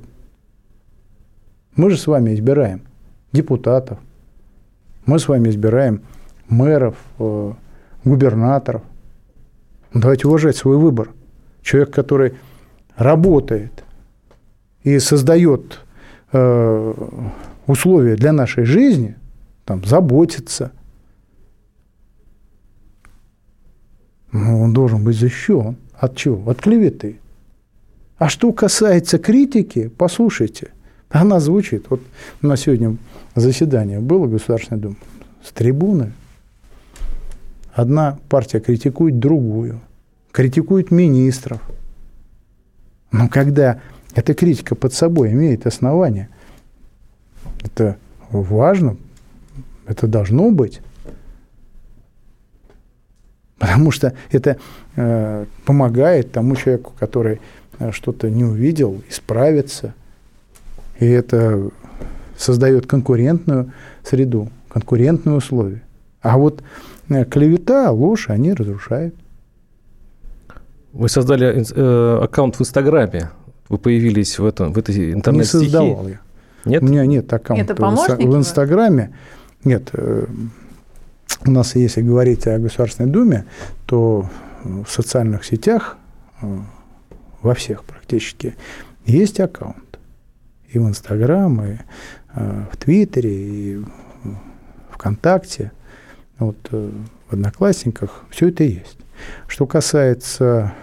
[1.76, 2.82] Мы же с вами избираем
[3.34, 3.98] депутатов,
[5.06, 6.02] мы с вами избираем
[6.48, 7.54] мэров, э,
[8.06, 8.84] губернаторов.
[9.94, 11.10] Давайте уважать свой выбор.
[11.62, 12.34] Человек, который
[12.96, 13.84] работает
[14.84, 15.83] и создает
[17.68, 19.16] условия для нашей жизни,
[19.66, 20.72] там, заботится,
[24.32, 25.78] ну, он должен быть защищен.
[25.94, 26.50] От чего?
[26.50, 27.20] От клеветы.
[28.18, 30.72] А что касается критики, послушайте–
[31.14, 31.86] она звучит.
[31.90, 32.02] Вот
[32.42, 32.98] у нас сегодня
[33.36, 34.96] заседание было Государственной Думы
[35.44, 36.12] с трибуны.
[37.72, 39.80] Одна партия критикует другую,
[40.32, 41.62] критикует министров.
[43.12, 43.80] Но когда
[44.16, 46.30] эта критика под собой имеет основание,
[47.64, 47.98] это
[48.32, 48.98] важно,
[49.88, 50.82] это должно быть.
[53.58, 54.58] Потому что это
[54.96, 57.40] э, помогает тому человеку, который
[57.80, 59.94] э, что-то не увидел, исправиться–
[61.00, 61.70] и это
[62.38, 65.82] создает конкурентную среду, конкурентные условия.
[66.22, 66.64] А вот
[67.10, 69.16] э, клевета, ложь, они разрушают.
[70.94, 73.32] Вы создали э, аккаунт в Инстаграме.
[73.74, 75.66] Вы появились в, этом, в этой интернет-стихии.
[75.66, 76.20] Не создавал я.
[76.64, 76.84] Нет?
[76.84, 79.16] У меня нет аккаунта в Инстаграме.
[79.64, 80.28] Нет, э,
[81.48, 83.46] у нас, если говорить о Государственной Думе,
[83.88, 84.30] то
[84.64, 85.98] в социальных сетях,
[86.44, 86.60] э,
[87.42, 88.56] во всех практически,
[89.08, 89.98] есть аккаунт
[90.70, 91.78] и в Инстаграм, и
[92.36, 94.36] э, в Твиттере, и в
[94.92, 95.72] ВКонтакте,
[96.38, 99.00] вот, в Одноклассниках, все это есть.
[99.48, 100.76] Что касается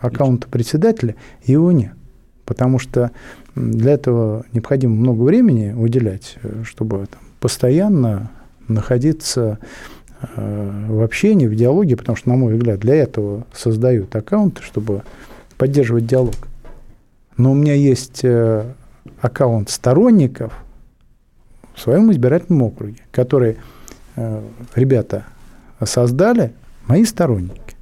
[0.00, 1.14] аккаунта председателя,
[1.44, 1.92] его нет.
[2.44, 3.10] Потому что
[3.54, 8.30] для этого необходимо много времени уделять, э, чтобы там, постоянно
[8.68, 9.58] находиться
[10.36, 15.02] в общении, в диалоге, потому что, на мой взгляд, для этого создают аккаунты, чтобы
[15.58, 16.36] поддерживать диалог.
[17.36, 18.24] Но у меня есть
[19.20, 20.52] аккаунт сторонников
[21.74, 23.56] в своем избирательном округе, которые
[24.16, 24.42] э,
[24.74, 25.24] ребята
[25.84, 26.52] создали,
[26.86, 27.76] мои сторонники,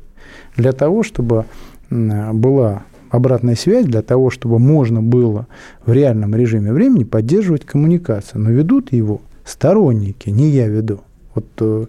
[0.56, 1.46] для того, чтобы
[1.90, 5.46] э, была обратная связь, для того, чтобы можно было
[5.84, 8.40] в реальном режиме времени поддерживать коммуникацию.
[8.40, 11.00] Но ведут его сторонники, не я веду,
[11.34, 11.86] вот э,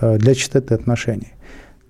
[0.00, 1.32] э для чистоты отношений.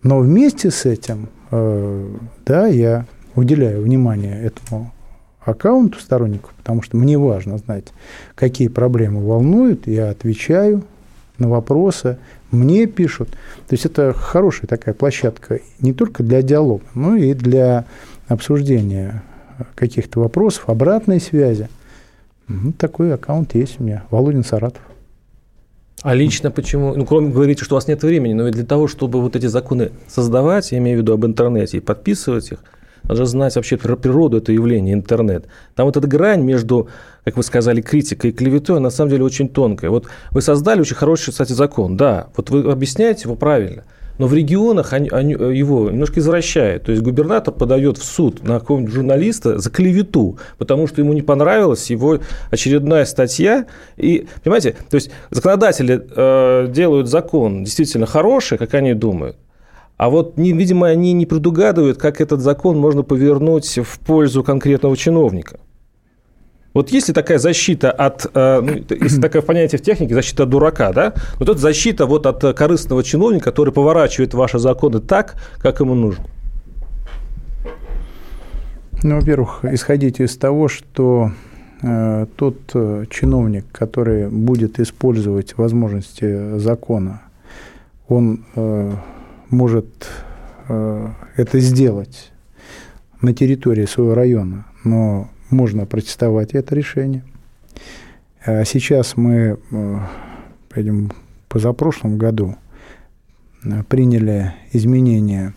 [0.02, 2.08] Но вместе с этим, э,
[2.44, 4.92] да, я уделяю внимание этому
[5.40, 7.92] аккаунту сторонников, потому что мне важно знать,
[8.34, 10.82] какие проблемы волнуют, я отвечаю
[11.38, 12.18] на вопросы,
[12.50, 13.30] мне пишут.
[13.68, 17.86] То есть это хорошая такая площадка не только для диалога, но и для
[18.28, 19.22] обсуждения
[19.74, 21.68] каких-то вопросов, обратной связи.
[22.48, 24.82] Ну, такой аккаунт есть у меня, Володин Саратов.
[26.02, 26.94] А лично почему?
[26.94, 29.46] Ну, кроме говорите, что у вас нет времени, но ведь для того, чтобы вот эти
[29.46, 32.58] законы создавать, я имею в виду об интернете, и подписывать их,
[33.04, 35.46] надо знать вообще природу этого явления, интернет.
[35.74, 36.88] Там вот эта грань между,
[37.24, 39.90] как вы сказали, критикой и клеветой, на самом деле очень тонкая.
[39.90, 43.84] Вот вы создали очень хороший, кстати, закон, да, вот вы объясняете его правильно,
[44.18, 46.84] но в регионах они, они, его немножко извращают.
[46.84, 51.22] То есть губернатор подает в суд на какого-нибудь журналиста за клевету, потому что ему не
[51.22, 52.18] понравилась его
[52.50, 53.66] очередная статья.
[53.96, 59.36] И, понимаете, то есть законодатели э, делают закон действительно хороший, как они думают,
[59.96, 65.60] а вот, видимо, они не предугадывают, как этот закон можно повернуть в пользу конкретного чиновника.
[66.74, 70.50] Вот есть ли такая защита от, э, ну, есть такое понятие в технике, защита от
[70.50, 71.14] дурака, да?
[71.38, 76.24] Вот это защита вот от корыстного чиновника, который поворачивает ваши законы так, как ему нужно.
[79.04, 81.30] Ну, во-первых, исходите из того, что
[81.82, 87.22] э, тот э, чиновник, который будет использовать возможности закона,
[88.08, 88.92] он э,
[89.50, 90.08] может
[90.68, 92.32] э, это сделать
[93.20, 97.24] на территории своего района, но можно протестовать это решение.
[98.44, 99.98] А сейчас мы, э,
[101.48, 102.56] позапрошлом году
[103.64, 105.54] э, приняли изменения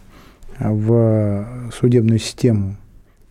[0.60, 2.78] в судебную систему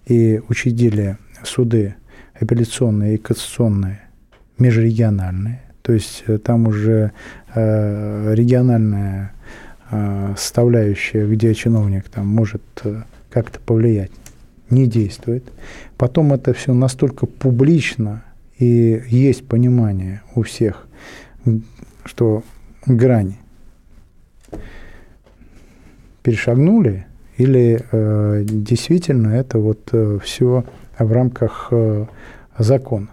[0.05, 1.95] и учредили суды
[2.35, 4.01] апелляционные и кассационные,
[4.59, 5.63] межрегиональные.
[5.83, 7.13] То есть э, там уже
[7.55, 9.33] региональная
[10.37, 12.61] составляющая, где чиновник там может
[13.31, 14.11] как-то повлиять
[14.71, 15.45] не действует.
[15.97, 18.25] Потом это все настолько публично,
[18.59, 20.87] и есть понимание у всех,
[22.05, 22.43] что
[22.87, 23.39] грани
[26.23, 27.07] перешагнули,
[27.37, 30.65] или э, действительно это вот э, все
[30.99, 32.07] в рамках э,
[32.59, 33.09] закона.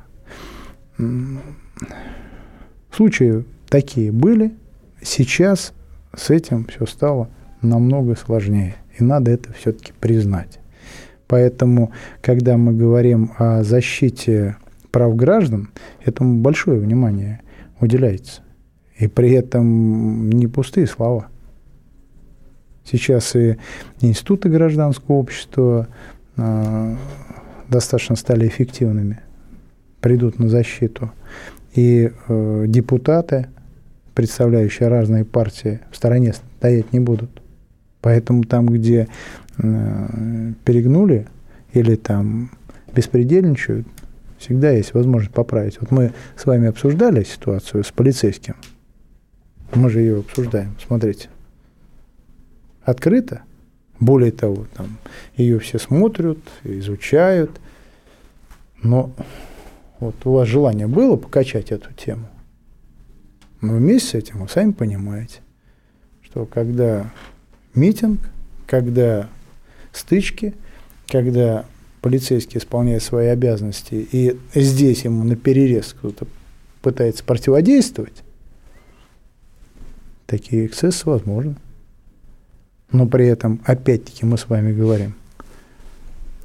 [2.91, 4.53] Случаи такие были,
[5.01, 5.73] сейчас
[6.15, 7.29] с этим все стало
[7.61, 10.59] намного сложнее, и надо это все-таки признать.
[11.27, 14.57] Поэтому, когда мы говорим о защите
[14.91, 15.69] прав граждан,
[16.03, 17.41] этому большое внимание
[17.79, 18.41] уделяется.
[18.97, 21.27] И при этом не пустые слова.
[22.85, 23.57] Сейчас и
[24.01, 25.87] институты гражданского общества
[26.35, 26.95] э,
[27.69, 29.19] достаточно стали эффективными,
[30.01, 31.11] придут на защиту.
[31.73, 33.47] И э, депутаты,
[34.13, 37.41] представляющие разные партии, в стороне стоять не будут.
[38.01, 39.07] Поэтому там, где
[39.57, 41.27] перегнули
[41.73, 42.51] или там
[42.93, 43.87] беспредельничают,
[44.37, 45.79] всегда есть возможность поправить.
[45.79, 48.55] Вот мы с вами обсуждали ситуацию с полицейским.
[49.73, 50.75] Мы же ее обсуждаем.
[50.85, 51.29] Смотрите.
[52.83, 53.43] Открыто.
[53.99, 54.97] Более того, там
[55.35, 57.51] ее все смотрят, изучают.
[58.81, 59.11] Но
[59.99, 62.27] вот у вас желание было покачать эту тему.
[63.61, 65.39] Но вместе с этим вы сами понимаете,
[66.21, 67.09] что когда
[67.73, 68.19] митинг,
[68.67, 69.29] когда
[69.93, 70.53] стычки,
[71.07, 71.65] когда
[72.01, 76.27] полицейский исполняет свои обязанности, и здесь ему на перерез кто-то
[76.81, 78.23] пытается противодействовать,
[80.25, 81.55] такие эксцессы возможны.
[82.91, 85.15] Но при этом, опять-таки, мы с вами говорим,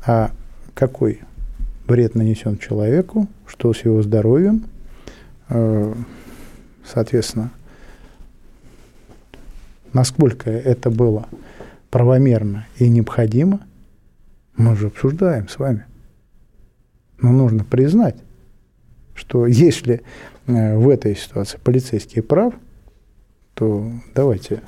[0.07, 0.31] а
[0.75, 1.21] какой
[1.87, 4.65] вред нанесен человеку, что с его здоровьем,
[5.49, 5.95] э,
[6.87, 7.51] соответственно,
[9.93, 11.29] насколько это было
[11.91, 13.61] правомерно и необходимо,
[14.57, 15.87] мы же обсуждаем с вами.
[17.21, 18.17] Но нужно признать,
[19.15, 20.03] что если
[20.47, 22.55] э, в этой ситуации полицейский прав,
[23.55, 24.63] то давайте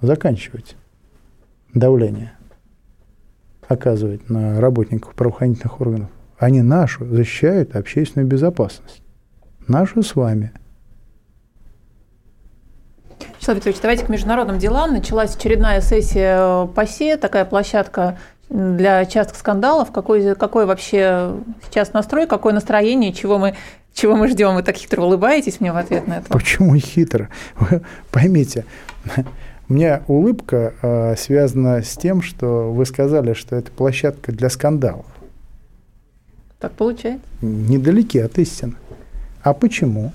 [0.00, 0.76] заканчивать
[1.74, 2.32] давление
[3.66, 6.10] оказывать на работников правоохранительных органов.
[6.38, 9.02] Они нашу защищают общественную безопасность.
[9.66, 10.52] Нашу с вами–
[13.48, 14.92] Вячеслав Викторович, давайте к международным делам.
[14.92, 18.18] Началась очередная сессия ПАСЕ, такая площадка
[18.50, 19.90] для частых скандалов.
[19.90, 21.32] Какой, какой вообще
[21.66, 23.54] сейчас настрой, какое настроение, чего мы,
[23.94, 24.54] чего мы ждем?
[24.54, 26.28] Вы так хитро улыбаетесь мне в ответ на это.
[26.28, 27.30] Почему хитро?
[27.58, 27.80] Вы
[28.10, 28.66] поймите,
[29.70, 35.06] у меня улыбка э, связана с тем, что вы сказали, что это площадка для скандалов.
[36.58, 37.24] Так получается.
[37.40, 38.74] Недалеки от истины.
[39.42, 40.12] А почему?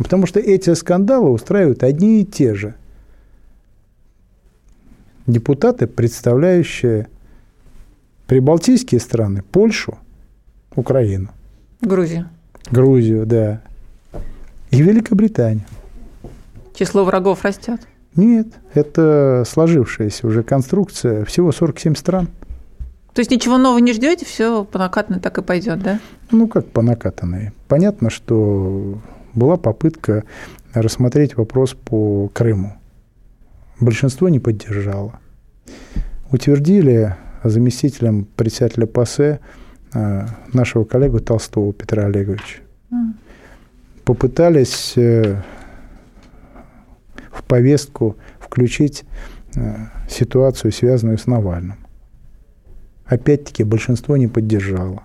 [0.00, 2.74] Потому что эти скандалы устраивают одни и те же.
[5.26, 7.06] Депутаты, представляющие
[8.26, 9.98] прибалтийские страны, Польшу,
[10.74, 11.28] Украину.
[11.82, 12.30] Грузию.
[12.70, 13.60] Грузию, да.
[14.70, 15.66] И Великобританию.
[16.74, 17.82] Число врагов растет?
[18.16, 22.28] Нет, это сложившаяся уже конструкция, всего 47 стран.
[23.12, 26.00] То есть ничего нового не ждете, все по накатанной так и пойдет, да?
[26.30, 27.52] Ну, как по накатанной.
[27.68, 28.98] Понятно, что
[29.34, 30.24] была попытка
[30.72, 32.74] рассмотреть вопрос по Крыму.
[33.78, 35.18] Большинство не поддержало.
[36.30, 39.40] Утвердили заместителем председателя ПАСЕ
[39.94, 42.60] э, нашего коллегу Толстого Петра Олеговича.
[44.04, 45.40] Попытались э,
[47.32, 49.04] в повестку включить
[49.56, 49.76] э,
[50.08, 51.78] ситуацию, связанную с Навальным.
[53.06, 55.02] Опять-таки большинство не поддержало.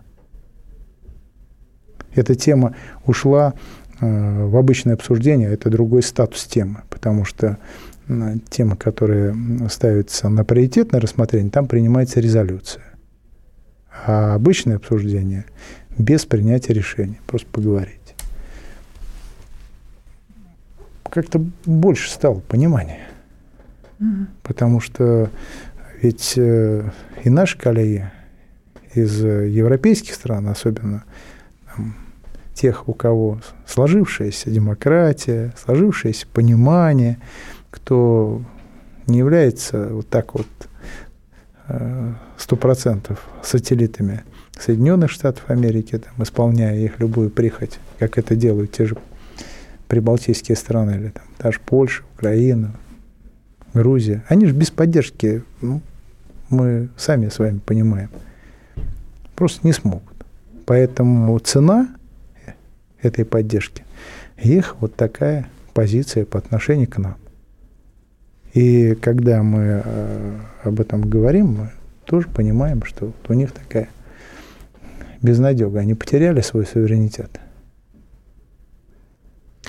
[2.14, 3.85] Эта тема ушла Э,
[4.48, 7.58] в обычное обсуждение это другой статус темы, потому что
[8.50, 9.36] тема, которая
[9.70, 12.84] ставится на приоритетное рассмотрение, там принимается резолюция.
[14.06, 15.46] А обычное обсуждение
[15.98, 18.00] без принятия решения, просто поговорить.
[21.10, 23.08] Как-то больше стало понимания.
[24.00, 24.26] Mm-hmm.
[24.44, 25.30] Потому что
[26.02, 26.90] ведь э,
[27.24, 28.12] и наши коллеги
[28.94, 31.04] из европейских стран, особенно
[31.74, 31.96] там,
[32.56, 37.20] тех, у кого сложившаяся демократия, сложившееся понимание,
[37.70, 38.42] кто
[39.08, 40.48] не является вот так вот
[41.68, 44.24] э, сто процентов сателлитами
[44.58, 48.98] Соединенных Штатов Америки, там, исполняя их любую прихоть, как это делают те же
[49.90, 52.74] прибалтийские страны, или там, та же Польша, Украина,
[53.74, 54.24] Грузия.
[54.30, 55.82] Они же без поддержки, ну,
[56.50, 58.10] мы сами с вами понимаем,
[59.36, 60.14] просто не смогут.
[60.66, 61.90] Поэтому цена
[63.06, 63.84] этой поддержки,
[64.38, 67.18] их вот такая позиция по отношению к нам.
[68.54, 71.72] И когда мы э, об этом говорим, мы
[72.06, 73.90] тоже понимаем, что у них такая
[75.22, 75.80] безнадега.
[75.80, 77.40] Они потеряли свой суверенитет.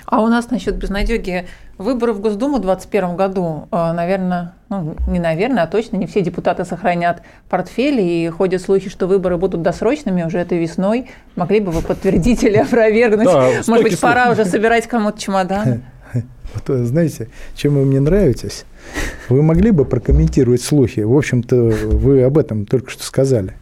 [0.05, 1.47] А у нас насчет безнадеги
[1.79, 6.21] выборы в Госдуму в 2021 году, э, наверное, ну, не наверное, а точно не все
[6.21, 11.09] депутаты сохранят портфели, и ходят слухи, что выборы будут досрочными уже этой весной.
[11.35, 13.27] Могли бы вы подтвердить или опровергнуть?
[13.27, 15.83] Да, Может быть, пора уже собирать кому-то чемоданы?
[16.55, 18.65] Вот, знаете, чем вы мне нравитесь?
[19.29, 21.01] Вы могли бы прокомментировать слухи?
[21.01, 23.53] В общем-то, вы об этом только что сказали.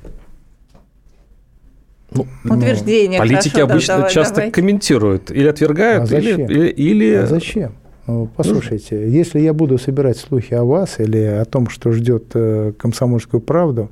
[2.14, 3.18] Ну, Утверждение.
[3.18, 4.50] Политики хорошо, обычно да, часто давай.
[4.50, 7.14] комментируют или отвергают, а или, или, или...
[7.14, 7.72] А зачем?
[8.06, 12.26] Ну, послушайте, ну, если я буду собирать слухи о вас или о том, что ждет
[12.34, 13.90] э, комсомольскую правду,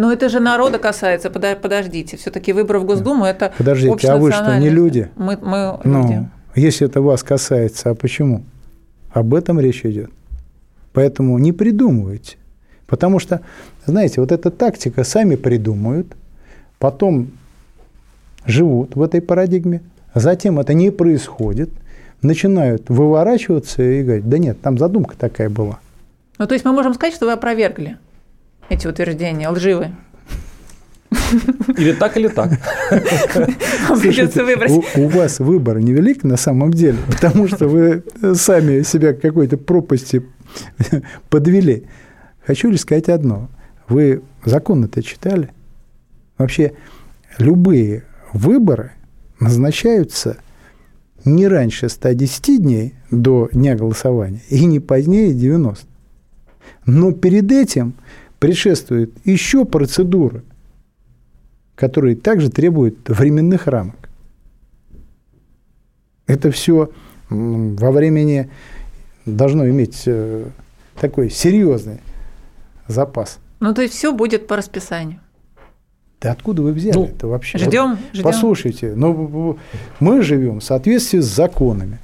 [0.00, 1.28] но это же народа касается.
[1.28, 5.10] Подождите, все-таки выборы в Госдуму это Подождите, а вы что, не люди?
[5.14, 6.28] Мы, мы ну, люди.
[6.56, 8.42] Если это вас касается, а почему?
[9.12, 10.10] Об этом речь идет.
[10.94, 12.38] Поэтому не придумывайте.
[12.86, 13.42] Потому что,
[13.84, 16.16] знаете, вот эта тактика сами придумают,
[16.78, 17.32] потом
[18.46, 19.82] живут в этой парадигме,
[20.14, 21.70] затем это не происходит,
[22.22, 25.78] начинают выворачиваться и говорить, да нет, там задумка такая была.
[26.38, 27.98] Ну, то есть мы можем сказать, что вы опровергли
[28.68, 29.94] эти утверждения, лживые?
[31.76, 32.52] Или так, или так.
[33.88, 34.70] Слушайте, выбрать.
[34.70, 39.56] У, у вас выбор невелик на самом деле, потому что вы сами себя к какой-то
[39.56, 40.22] пропасти
[41.28, 41.86] подвели.
[42.46, 43.48] Хочу лишь сказать одно.
[43.88, 45.50] Вы закон это читали?
[46.38, 46.72] Вообще,
[47.38, 48.92] любые выборы
[49.38, 50.38] назначаются
[51.24, 55.86] не раньше 110 дней до дня голосования и не позднее 90.
[56.86, 57.94] Но перед этим
[58.38, 60.42] предшествует еще процедура,
[61.74, 64.08] которые также требуют временных рамок.
[66.26, 66.90] Это все
[67.28, 68.50] во времени
[69.26, 70.46] должно иметь э,
[70.98, 72.00] такой серьезный
[72.88, 73.38] запас.
[73.60, 75.20] Ну, то есть все будет по расписанию.
[76.20, 77.56] Да откуда вы взяли ну, это вообще?
[77.58, 78.24] Ждем, ждем.
[78.24, 79.58] Послушайте, ну,
[80.00, 81.98] мы живем в соответствии с законами.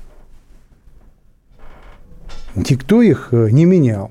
[2.54, 4.10] Никто их э, не менял.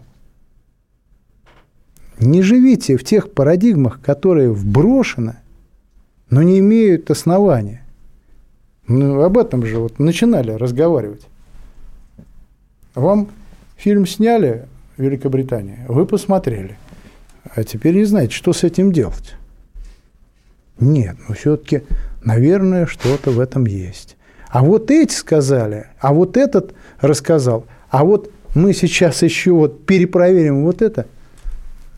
[2.19, 5.37] Не живите в тех парадигмах, которые вброшены,
[6.29, 7.83] но не имеют основания.
[8.87, 11.25] Ну, об этом же вот начинали разговаривать.
[12.93, 13.29] Вам
[13.75, 16.77] фильм сняли в Великобритании, вы посмотрели,
[17.55, 19.35] а теперь не знаете, что с этим делать.
[20.79, 21.83] Нет, ну все-таки,
[22.23, 24.17] наверное, что-то в этом есть.
[24.49, 30.63] А вот эти сказали, а вот этот рассказал, а вот мы сейчас еще вот перепроверим
[30.63, 31.07] вот это.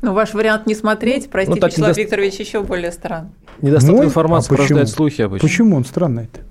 [0.01, 2.01] Ну, ваш вариант не смотреть, ну, простите, ну, Вячеслав недо...
[2.01, 3.31] Викторович, еще более странный.
[3.61, 4.05] Недостаток мой?
[4.05, 5.47] информации а порождает слухи обычно.
[5.47, 6.41] Почему он странный-то?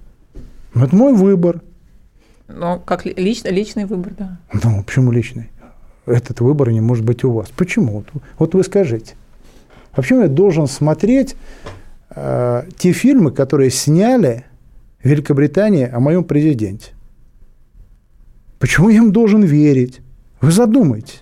[0.75, 1.61] Ну, это мой выбор.
[2.49, 4.39] Ну, как лич, личный выбор, да.
[4.53, 5.51] Ну, почему личный?
[6.07, 7.49] Этот выбор не может быть у вас.
[7.57, 8.05] Почему?
[8.13, 9.15] Вот, вот вы скажите.
[9.93, 11.37] А почему я должен смотреть
[12.17, 14.45] э, те фильмы, которые сняли
[15.03, 16.93] в Великобритании о моем президенте?
[18.59, 20.01] Почему я им должен верить?
[20.41, 21.21] Вы задумайтесь.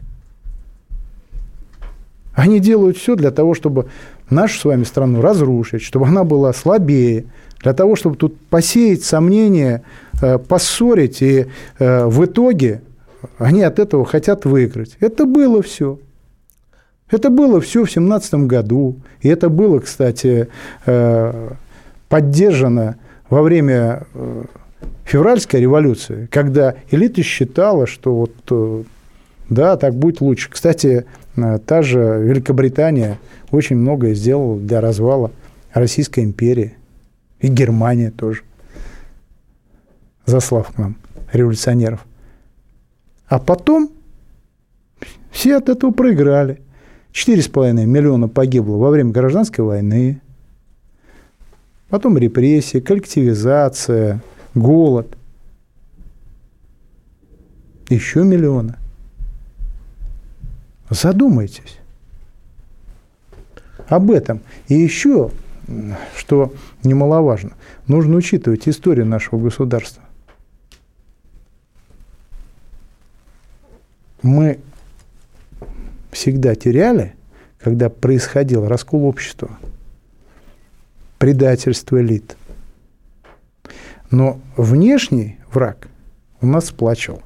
[2.35, 3.87] Они делают все для того, чтобы
[4.31, 7.27] нашу с вами страну разрушить, чтобы она была слабее,
[7.63, 9.83] для того, чтобы тут посеять сомнения,
[10.21, 11.47] э, поссорить, и
[11.79, 12.83] э, в итоге
[13.39, 14.97] они от этого хотят выиграть.
[15.01, 15.99] Это было все.
[17.15, 18.97] Это было все в 17 году.
[19.21, 20.49] И это было, кстати,
[20.87, 21.51] э,
[22.09, 22.97] поддержано
[23.31, 24.07] во время
[25.05, 28.85] февральской революции, когда элита считала, что вот
[29.49, 30.51] да, так будет лучше.
[30.51, 33.19] Кстати, Э, та же Великобритания
[33.51, 35.31] очень многое сделала для развала
[35.73, 36.77] Российской империи.
[37.41, 38.43] И Германия тоже.
[40.27, 40.97] Заслав к нам
[41.33, 42.07] революционеров.
[43.27, 43.91] А потом
[45.31, 46.61] все от этого проиграли.
[47.15, 50.21] 4,5 миллиона погибло во время гражданской войны.
[51.89, 54.21] Потом репрессии, коллективизация,
[54.55, 55.17] голод.
[57.89, 58.75] Еще миллионы.
[60.91, 61.79] Задумайтесь
[63.89, 64.41] об этом.
[64.67, 65.31] И еще,
[66.17, 67.53] что немаловажно,
[67.87, 70.03] нужно учитывать историю нашего государства.
[74.23, 74.59] Мы
[76.15, 77.15] всегда теряли,
[77.59, 79.59] когда происходил раскол общества,
[81.19, 82.37] предательство элит.
[84.11, 85.89] Но внешний враг
[86.41, 87.23] у нас сплачивал.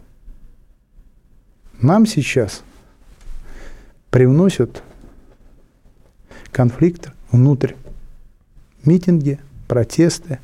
[1.81, 2.62] Нам сейчас
[4.10, 4.82] привносят
[6.51, 7.74] конфликт внутрь.
[8.85, 9.39] Митинги,
[9.69, 10.39] протесты.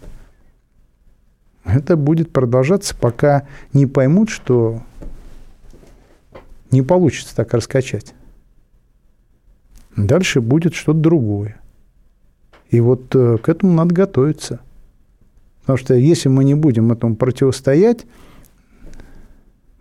[1.64, 4.82] Это будет продолжаться, пока не поймут, что
[6.70, 8.12] не получится так раскачать.
[9.96, 11.60] Дальше будет что-то другое.
[12.70, 14.60] И вот э, к этому надо готовиться.
[15.60, 18.04] Потому что если мы не будем этому противостоять,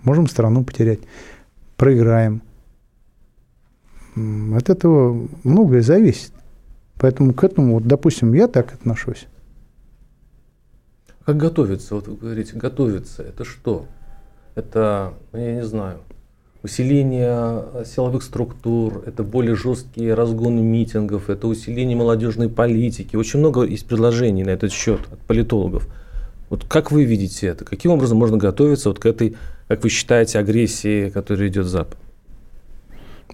[0.03, 0.99] можем страну потерять.
[1.75, 2.41] Проиграем.
[4.15, 6.31] От этого многое зависит.
[6.99, 9.27] Поэтому к этому, вот, допустим, я так отношусь.
[11.25, 11.95] Как готовиться?
[11.95, 13.23] Вот вы говорите, готовиться.
[13.23, 13.87] Это что?
[14.55, 15.99] Это, я не знаю,
[16.63, 23.15] усиление силовых структур, это более жесткие разгоны митингов, это усиление молодежной политики.
[23.17, 25.87] Очень много есть предложений на этот счет от политологов.
[26.49, 27.65] Вот как вы видите это?
[27.65, 29.35] Каким образом можно готовиться вот к этой,
[29.67, 31.97] как вы считаете, агрессии, которая идет Запад?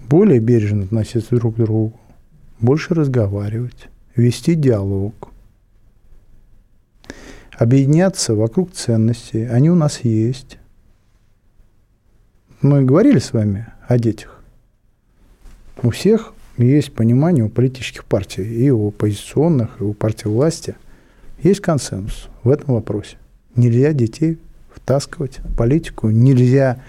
[0.08, 2.00] Более бережно относиться друг к другу,
[2.60, 5.30] больше разговаривать, вести диалог,
[7.52, 9.46] объединяться вокруг ценностей.
[9.46, 10.59] Они у нас есть
[12.62, 14.42] мы говорили с вами о детях.
[15.82, 20.76] У всех есть понимание у политических партий, и у оппозиционных, и у партий власти.
[21.42, 23.18] Есть консенсус в этом вопросе.
[23.56, 24.40] Нельзя детей
[24.74, 26.84] втаскивать в политику, нельзя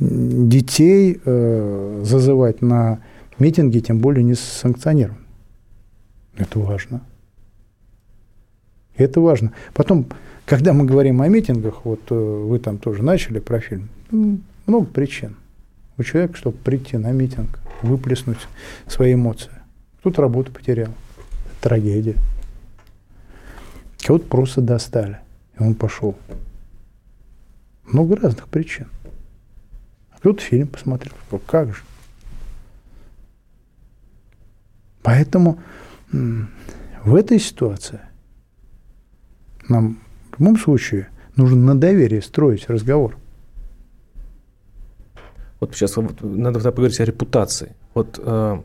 [0.00, 2.98] детей э, зазывать на
[3.38, 5.18] митинги, тем более не санкционирован.
[6.36, 7.02] Это важно.
[8.96, 9.52] Это важно.
[9.74, 10.06] Потом,
[10.44, 13.88] когда мы говорим о митингах, вот э, вы там тоже начали про фильм,
[14.66, 15.36] много причин
[15.96, 18.38] у человека, чтобы прийти на митинг, выплеснуть
[18.86, 19.52] свои эмоции.
[20.00, 20.92] Кто-то работу потерял.
[21.60, 22.16] Трагедия.
[24.00, 25.20] Кого-то просто достали,
[25.58, 26.16] и он пошел.
[27.84, 28.88] Много разных причин.
[30.10, 31.14] А кто-то фильм посмотрел,
[31.46, 31.82] как же.
[35.02, 35.58] Поэтому
[36.10, 38.00] в этой ситуации
[39.68, 39.98] нам
[40.32, 43.16] в любом случае нужно на доверие строить разговор.
[45.64, 47.74] Вот сейчас вот, надо поговорить о репутации.
[47.94, 48.58] Вот э,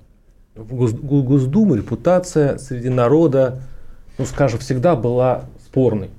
[0.56, 3.62] в Гос, Госдуму репутация среди народа,
[4.18, 6.10] ну, скажем, всегда была спорной.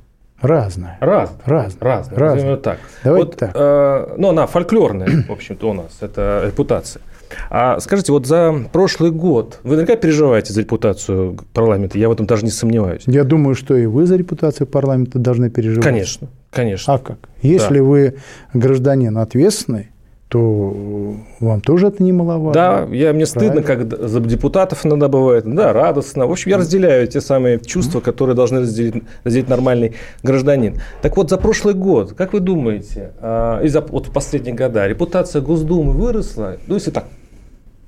[0.41, 0.97] Разная.
[1.01, 1.37] Раз.
[1.45, 1.77] Раз.
[1.81, 2.19] Разная.
[2.19, 2.57] Разная.
[2.57, 2.79] так.
[3.05, 3.51] Давайте вот, так.
[3.55, 7.03] Э, ну, она фольклорная, в общем-то, у нас, это репутация.
[7.51, 12.25] А скажите, вот за прошлый год вы наверняка переживаете за репутацию парламента, я в этом
[12.25, 13.03] даже не сомневаюсь.
[13.05, 15.85] Я думаю, что и вы за репутацию парламента должны переживать.
[15.85, 16.95] Конечно, конечно.
[16.95, 17.19] А как?
[17.43, 17.85] Если да.
[17.85, 18.15] вы
[18.55, 19.91] гражданин ответственный,
[20.31, 22.53] то вам тоже это немаловажно.
[22.53, 25.43] Да, я, мне стыдно, как за депутатов иногда бывает.
[25.45, 26.29] Да, радостно.
[26.29, 30.77] В общем, я разделяю те самые чувства, которые должны разделить, разделить нормальный гражданин.
[31.03, 35.43] Так вот, за прошлый год, как вы думаете, а, и за вот последние года репутация
[35.43, 36.59] Госдумы выросла?
[36.69, 37.07] Ну, если так,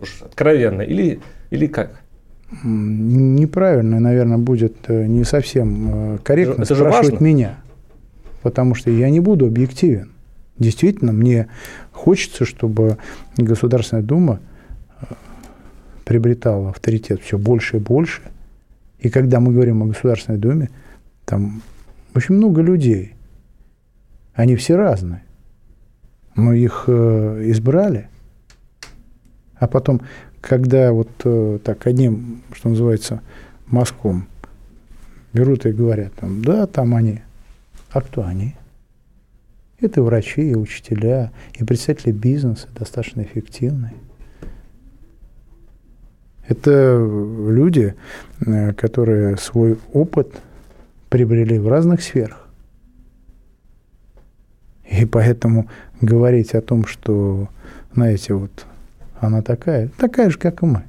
[0.01, 1.21] уж откровенно, или,
[1.51, 2.01] или как?
[2.65, 7.61] Неправильно, наверное, будет э, не совсем э, корректно это спрашивать меня,
[8.43, 10.12] потому что я не буду объективен.
[10.59, 11.49] Действительно, мне
[11.93, 12.99] хочется, чтобы
[13.37, 14.41] Государственная Дума
[15.01, 15.07] э,
[16.05, 18.23] приобретала авторитет все больше и больше.
[18.99, 20.71] И когда мы говорим о Государственной Думе,
[21.25, 21.63] там
[22.15, 23.15] очень много людей.
[24.35, 25.25] Они все разные.
[26.37, 28.09] Но их э, избрали.
[29.57, 30.01] А потом,
[30.41, 33.23] когда вот э, так одним, что называется,
[33.67, 34.27] мазком
[35.33, 37.23] берут и говорят, там, да, там они.
[37.91, 38.55] А кто они?
[39.83, 43.95] Это врачи, и учителя, и представители бизнеса достаточно эффективные.
[46.47, 46.97] Это
[47.49, 47.97] люди,
[48.47, 50.41] э, которые свой опыт
[51.11, 52.49] приобрели в разных сферах.
[54.89, 55.69] И поэтому
[56.01, 57.49] говорить о том, что,
[57.93, 58.67] знаете, вот
[59.19, 60.85] она такая, такая же, как и мы.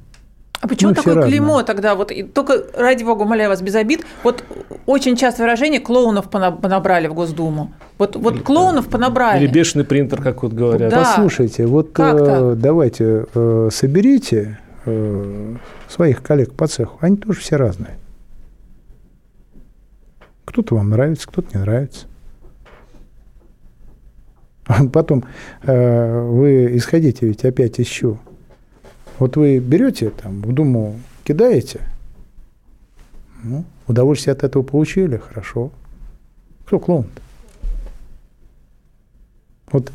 [0.60, 1.94] А почему Мы такое клеймо тогда?
[1.94, 4.04] Вот только ради бога, умоляю вас, без обид.
[4.22, 4.44] Вот
[4.86, 7.72] очень часто выражение клоунов понабрали в Госдуму.
[7.98, 9.44] Вот, вот клоунов понабрали.
[9.44, 10.90] Или бешеный принтер, как вот говорят.
[10.90, 11.04] Да.
[11.04, 15.56] Послушайте, вот э, давайте э, соберите э,
[15.88, 16.96] своих коллег по цеху.
[17.00, 17.98] Они тоже все разные.
[20.44, 22.06] Кто-то вам нравится, кто-то не нравится.
[24.92, 25.24] Потом
[25.62, 28.18] э, вы исходите ведь опять из чего?
[29.18, 31.80] Вот вы берете там в Думу, кидаете,
[33.42, 35.70] ну, удовольствие от этого получили, хорошо.
[36.66, 37.22] Кто клоун -то?
[39.70, 39.92] Вот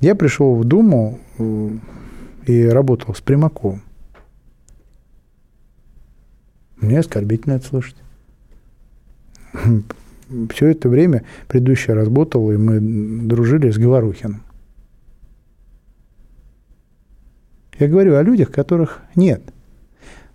[0.00, 1.70] я пришел в Думу э,
[2.46, 3.82] и работал с Примаковым.
[6.76, 7.96] Мне оскорбительно это слышать.
[10.50, 14.42] Все это время предыдущая работал, и мы дружили с Говорухиным.
[17.78, 19.42] Я говорю о людях, которых нет.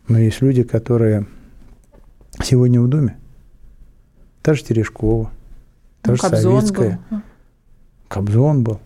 [0.07, 1.27] Но есть люди, которые
[2.41, 3.17] сегодня в Думе.
[4.41, 5.31] Та же Терешкова,
[6.01, 6.99] та ну, же Кобзон Савицкая.
[7.09, 7.17] Был.
[8.07, 8.79] Кобзон был.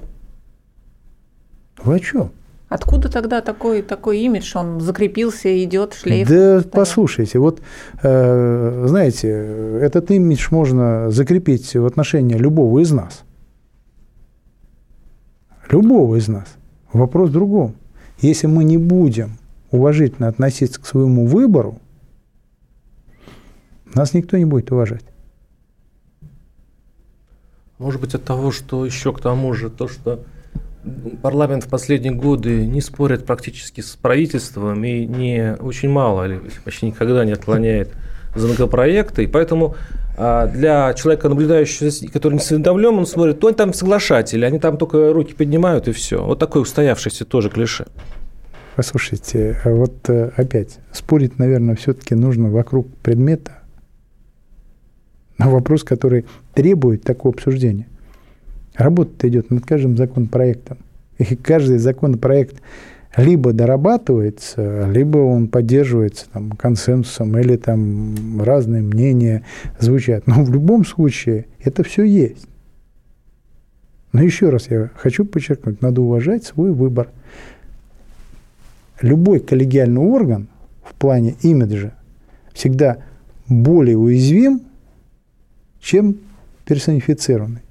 [1.83, 2.31] Вы о чем?
[2.69, 4.57] Откуда тогда такой, такой имидж?
[4.57, 6.27] Он закрепился, идет, шлейф?
[6.27, 6.71] Да, стоит.
[6.71, 7.61] послушайте, вот,
[8.03, 9.29] э, знаете,
[9.81, 13.23] этот имидж можно закрепить в отношении любого из нас.
[15.69, 16.47] Любого из нас.
[16.91, 17.75] Вопрос в другом.
[18.19, 19.37] Если мы не будем
[19.71, 21.79] уважительно относиться к своему выбору,
[23.93, 25.05] нас никто не будет уважать.
[27.77, 30.25] Может быть, от того, что еще к тому же, то, что
[31.21, 36.87] парламент в последние годы не спорит практически с правительством и не очень мало или почти
[36.87, 37.89] никогда не отклоняет
[38.39, 39.75] законопроекты, и поэтому
[40.17, 44.77] а, для человека, наблюдающего, который не осведомлен, он смотрит, то они там соглашатели, они там
[44.77, 46.23] только руки поднимают и все.
[46.23, 47.85] Вот такое устоявшееся тоже клише.
[48.75, 53.53] Послушайте, а вот э, опять, спорить, наверное, все-таки нужно вокруг предмета,
[55.37, 57.87] на вопрос, который требует такого обсуждения.
[58.75, 60.79] Работа идет над каждым законопроектом.
[61.17, 62.61] И каждый законопроект
[63.17, 69.43] либо дорабатывается, либо он поддерживается там, консенсусом, или там разные мнения
[69.79, 70.27] звучат.
[70.27, 72.47] Но в любом случае это все есть.
[74.13, 77.09] Но еще раз я хочу подчеркнуть, надо уважать свой выбор.
[79.01, 80.47] Любой коллегиальный орган
[80.83, 81.93] в плане имиджа
[82.53, 82.97] всегда
[83.47, 84.61] более уязвим,
[85.79, 86.17] чем
[86.65, 87.61] персонифицированный.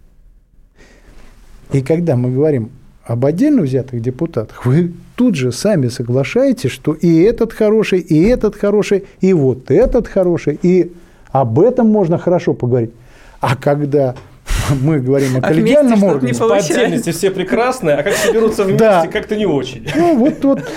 [1.72, 2.70] И когда мы говорим
[3.06, 8.56] об отдельно взятых депутатах, вы тут же сами соглашаетесь, что и этот хороший, и этот
[8.56, 10.92] хороший, и вот этот хороший, и
[11.30, 12.90] об этом можно хорошо поговорить.
[13.40, 14.16] А когда
[14.82, 16.34] мы говорим о а коллегиальном органе...
[16.34, 19.06] По отдельности все прекрасные, а как соберутся вместе, да.
[19.06, 19.88] как-то не очень.
[19.94, 20.68] Ну, вот, вот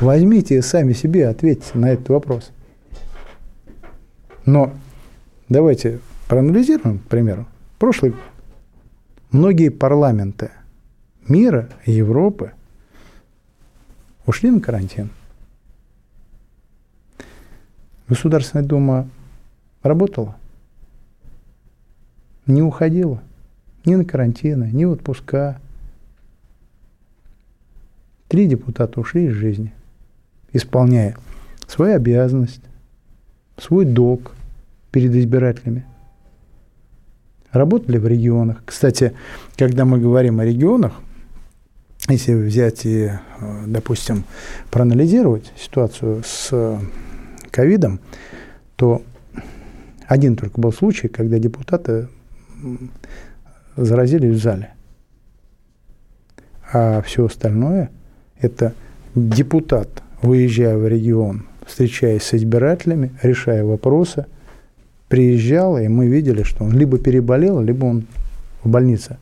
[0.00, 2.52] возьмите и сами себе ответьте на этот вопрос.
[4.46, 4.72] Но
[5.48, 5.98] давайте
[6.28, 7.46] проанализируем, к примеру,
[7.80, 8.14] прошлый
[9.32, 10.50] многие парламенты
[11.28, 12.52] мира Европы
[14.26, 15.10] ушли на карантин.
[18.08, 19.08] Государственная Дума
[19.82, 20.36] работала,
[22.46, 23.22] не уходила
[23.84, 25.60] ни на карантины, ни в отпуска.
[28.28, 29.72] Три депутата ушли из жизни,
[30.52, 31.16] исполняя
[31.66, 32.62] свою обязанность,
[33.56, 34.32] свой долг
[34.90, 35.86] перед избирателями
[37.52, 38.62] работали в регионах.
[38.64, 39.14] Кстати,
[39.56, 40.94] когда мы говорим о регионах,
[42.08, 43.10] если взять и,
[43.40, 44.24] э, допустим,
[44.70, 46.78] проанализировать ситуацию с э,
[47.50, 48.00] ковидом,
[48.76, 49.02] то
[50.06, 52.08] один только был случай, когда депутаты
[53.76, 54.72] заразились в зале.
[56.72, 57.90] А все остальное–
[58.40, 58.74] это
[59.14, 64.26] депутат, выезжая в регион, встречаясь с избирателями, решая вопросы–
[65.12, 68.06] приезжал, и мы видели, что он либо переболел, либо он
[68.64, 69.18] в больнице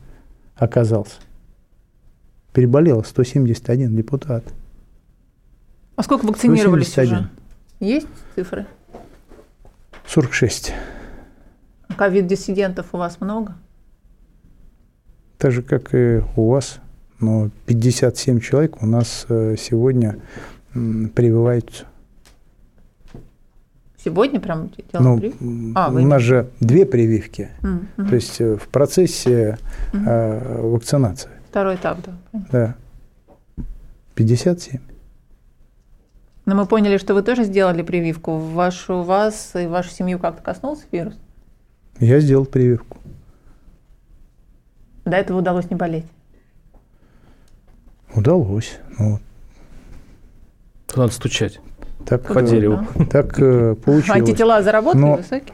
[0.55, 1.15] оказался.
[2.53, 4.43] Переболел 171 депутат.
[5.95, 7.17] А сколько вакцинировались 171.
[7.17, 7.29] уже?
[7.79, 8.65] Есть цифры?
[10.07, 10.73] 46.
[11.87, 13.55] А ковид-диссидентов у вас много?
[15.37, 16.79] Так же, как и у вас.
[17.19, 20.17] Но 57 человек у нас э, сегодня
[20.73, 21.85] прививаются.
[24.03, 25.45] Сегодня прям делал ну, прививку?
[25.75, 27.49] А, у нас же две прививки.
[27.61, 28.09] Mm-hmm.
[28.09, 29.59] То есть э, в процессе
[29.93, 30.03] mm-hmm.
[30.07, 31.29] э, вакцинации.
[31.51, 32.13] Второй этап, да.
[32.49, 32.75] Да.
[34.15, 34.79] 57.
[36.45, 38.37] Но мы поняли, что вы тоже сделали прививку.
[38.37, 41.19] Вашу, вас и вашу семью как-то коснулся вирус?
[41.99, 42.99] Я сделал прививку.
[45.03, 46.05] До этого удалось не болеть?
[48.15, 48.79] Удалось.
[48.97, 49.19] Ну,
[50.95, 51.59] Надо стучать.
[52.05, 52.87] Так, по дереву.
[53.11, 54.21] Так э, получилось.
[54.21, 55.53] Антитела заработали Но высокие?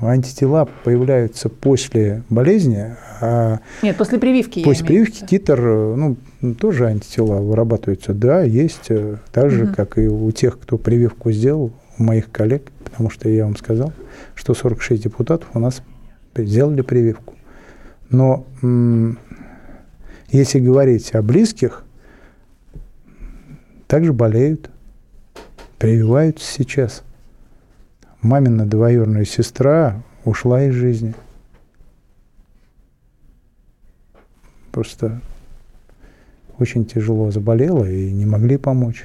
[0.00, 2.94] Антитела появляются после болезни.
[3.20, 4.62] А Нет, после прививки.
[4.62, 6.16] После прививки титр, ну,
[6.58, 8.12] тоже антитела вырабатываются.
[8.12, 9.74] Да, есть, э, так же, угу.
[9.74, 12.70] как и у тех, кто прививку сделал, у моих коллег.
[12.84, 13.92] потому что я вам сказал,
[14.34, 15.82] что 46 депутатов у нас
[16.36, 17.34] сделали прививку.
[18.10, 18.46] Но
[20.28, 21.84] если говорить о близких,
[23.86, 24.70] также болеют,
[25.78, 27.02] прививаются сейчас.
[28.24, 31.14] Мамина двоюродная сестра ушла из жизни.
[34.72, 35.20] Просто
[36.58, 39.04] очень тяжело заболела и не могли помочь.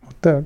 [0.00, 0.44] Вот так.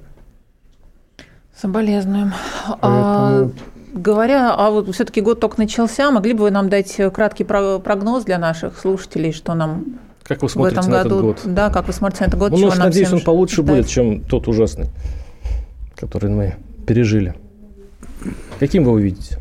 [1.55, 2.33] Соболезнуем.
[2.67, 2.83] Поэтому...
[2.83, 3.51] А,
[3.95, 8.39] говоря, а вот все-таки год только начался, могли бы вы нам дать краткий прогноз для
[8.39, 11.43] наших слушателей, что нам как вы смотрите в этом на этот год?
[11.45, 12.53] Да, как вы смотрите на этот год?
[12.53, 13.67] Ну, чего надеюсь, он получше ждать?
[13.67, 14.89] будет, чем тот ужасный,
[15.97, 16.55] который мы
[16.87, 17.35] пережили.
[18.59, 19.39] Каким вы увидите?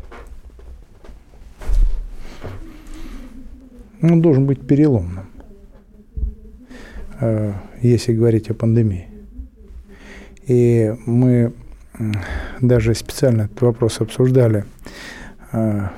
[4.02, 5.26] Он должен быть переломным,
[7.20, 9.08] э, если говорить о пандемии.
[10.46, 11.54] И мы
[12.60, 14.66] даже специально этот вопрос обсуждали
[15.52, 15.88] э,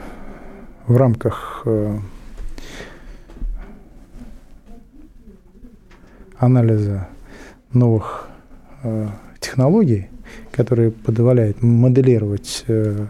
[0.86, 1.66] в рамках
[6.38, 7.08] анализа
[7.72, 8.28] новых
[9.40, 10.08] технологий,
[10.52, 13.08] которые позволяют моделировать, в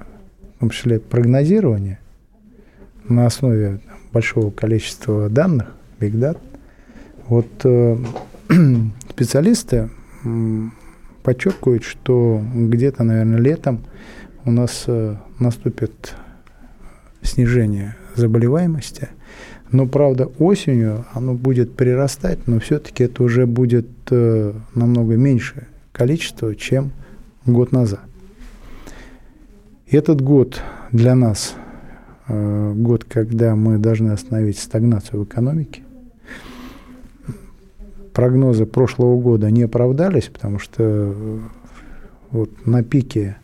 [0.61, 1.99] том числе прогнозирование
[3.09, 3.81] на основе
[4.13, 6.41] большого количества данных, big data,
[7.29, 7.97] вот э,
[9.11, 9.91] специалисты
[11.23, 13.85] подчеркивают, что где-то, наверное, летом
[14.45, 16.15] у нас э, наступит
[17.23, 19.09] снижение заболеваемости,
[19.73, 26.55] но, правда, осенью оно будет прирастать, но все-таки это уже будет э, намного меньшее количество,
[26.55, 26.93] чем
[27.45, 28.01] год назад.
[29.89, 30.61] Этот год
[30.93, 31.55] для нас–
[32.29, 35.83] Э, год, когда мы должны остановить стагнацию в экономике.
[38.13, 41.39] Прогнозы прошлого года не оправдались, потому что э,
[42.31, 43.37] вот на пике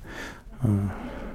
[0.63, 0.67] э,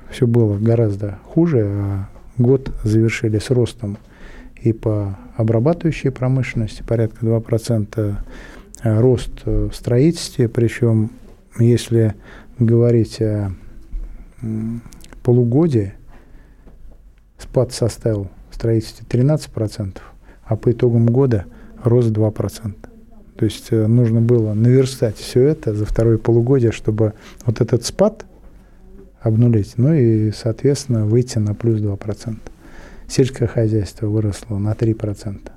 [0.10, 3.98] все было гораздо хуже, а год завершили с ростом
[4.62, 8.16] и по обрабатывающей промышленности, порядка 2%,
[8.84, 11.12] рост в строительстве, причем
[11.60, 12.16] если
[12.60, 13.52] говорить о
[15.24, 15.94] полугодии,
[17.38, 19.98] спад составил в строительстве 13%,
[20.44, 21.46] а по итогам года
[21.84, 22.76] рост 2%.
[23.38, 27.14] То есть э, нужно было наверстать все это за второе полугодие, чтобы
[27.46, 28.26] вот этот спад
[29.22, 32.38] обнулить, ну и, соответственно, выйти на плюс 2%.
[33.08, 35.50] Сельское хозяйство выросло на 3%.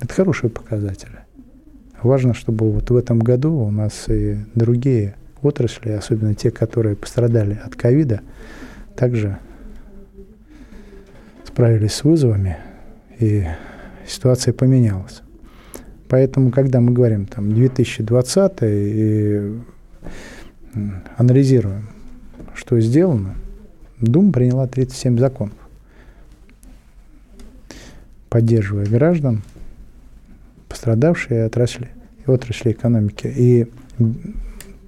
[0.00, 1.18] Это хорошие показатели.
[2.02, 7.58] Важно, чтобы вот в этом году у нас и другие отрасли, особенно те, которые пострадали
[7.64, 8.20] от ковида,
[8.96, 9.38] также
[11.46, 12.58] справились с вызовами,
[13.20, 13.44] и
[14.06, 15.22] ситуация поменялась.
[16.08, 19.52] Поэтому, когда мы говорим там 2020 и
[21.16, 21.88] анализируем,
[22.54, 23.36] что сделано,
[24.00, 25.56] Дума приняла 37 законов,
[28.34, 29.42] поддерживая граждан,
[30.68, 31.90] пострадавшие отрасли
[32.26, 33.32] отрасли экономики.
[33.32, 33.68] И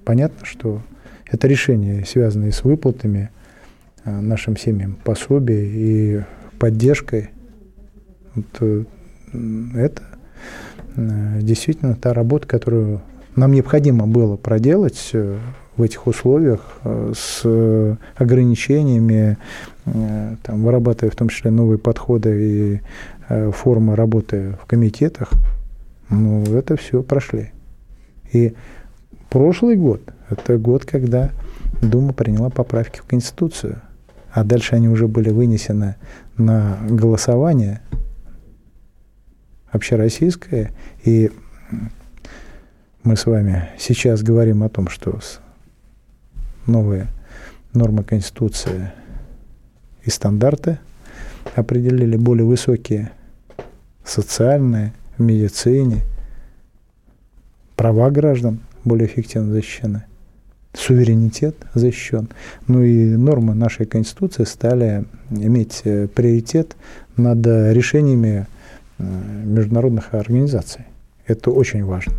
[0.03, 0.81] понятно, что
[1.25, 3.29] это решения, связанные с выплатами
[4.03, 6.23] э, нашим семьям пособий и
[6.59, 7.29] поддержкой.
[8.35, 8.83] Вот э,
[9.75, 10.03] это
[10.97, 13.01] э, действительно та работа, которую
[13.37, 16.81] нам необходимо было проделать в этих условиях
[17.15, 19.37] с ограничениями,
[19.85, 22.81] там, вырабатывая в том числе новые подходы и
[23.27, 25.31] формы работы в комитетах.
[26.09, 27.51] Ну, это все прошли.
[28.31, 28.55] И
[29.29, 31.31] прошлый год– это год, когда
[31.81, 33.81] Дума приняла поправки в Конституцию,
[34.31, 35.95] а дальше они уже были вынесены
[36.37, 37.81] на голосование
[39.69, 40.71] общероссийское,
[41.03, 41.31] и
[43.03, 45.19] мы с вами сейчас говорим о том, что
[46.65, 47.07] новые
[47.73, 48.91] нормы Конституции
[50.03, 50.79] и стандарты
[51.55, 53.11] определили более высокие
[54.07, 56.01] социальные, в медицине,
[57.75, 60.03] права граждан более эффективно защищены–
[60.77, 62.29] суверенитет защищен.
[62.67, 66.75] Ну и нормы нашей Конституции стали иметь э, приоритет
[67.15, 68.47] над решениями
[68.97, 69.03] э,
[69.43, 70.85] международных организаций.
[71.25, 72.13] Это очень важно.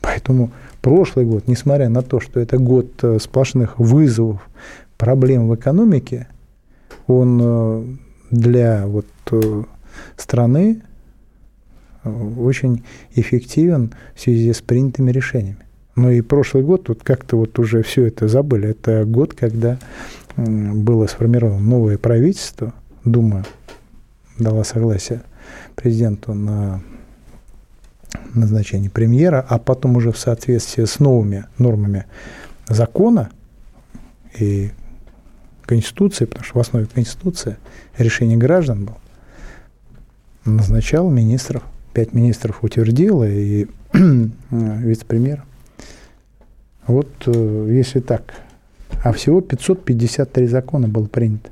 [0.00, 0.50] Поэтому
[0.80, 4.48] прошлый год, несмотря на то, что это год э, сплошных вызовов,
[4.96, 6.26] проблем в экономике,
[7.06, 7.98] он
[8.30, 9.06] для вот
[10.16, 10.82] страны
[12.04, 15.58] очень эффективен в связи с принятыми решениями.
[15.94, 18.70] Ну и прошлый год, тут как-то вот уже все это забыли.
[18.70, 19.78] Это год, когда
[20.36, 22.72] было сформировано новое правительство.
[23.04, 23.44] Дума
[24.38, 25.22] дала согласие
[25.76, 26.80] президенту на
[28.34, 32.06] назначения премьера, а потом уже в соответствии с новыми нормами
[32.68, 33.30] закона
[34.38, 34.70] и
[35.62, 37.56] Конституции, потому что в основе Конституции
[37.96, 38.98] решение граждан было,
[40.44, 41.62] назначал министров.
[41.92, 43.66] Пять министров утвердила и
[44.50, 45.44] вице-премьер.
[46.86, 48.34] Вот э, если так.
[49.04, 51.50] А всего 553 закона было принято.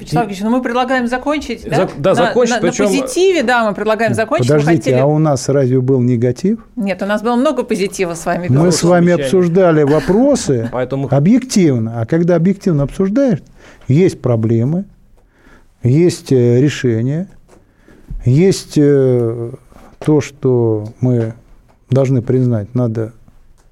[0.00, 1.76] Вячеслав Ильич, ну мы предлагаем закончить, да?
[1.76, 2.84] За, да, на, закончить, на, причем...
[2.84, 4.48] на позитиве, да, мы предлагаем закончить.
[4.48, 4.96] Подождите, хотели...
[4.96, 6.66] а у нас разве был негатив?
[6.76, 8.48] Нет, у нас было много позитива с вами.
[8.48, 12.00] Мы с вами обсуждали вопросы Поэтому- объективно.
[12.00, 13.40] А когда объективно обсуждаешь,
[13.86, 14.84] есть проблемы,
[15.84, 17.28] есть э, решения,
[18.24, 19.52] есть э,
[19.98, 21.34] то, что мы
[21.90, 23.12] должны признать, надо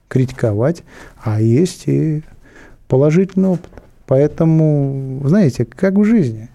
[0.09, 0.83] критиковать,
[1.23, 2.23] а есть и
[2.87, 3.71] положительный опыт.
[4.07, 6.51] Поэтому, знаете, как в жизни.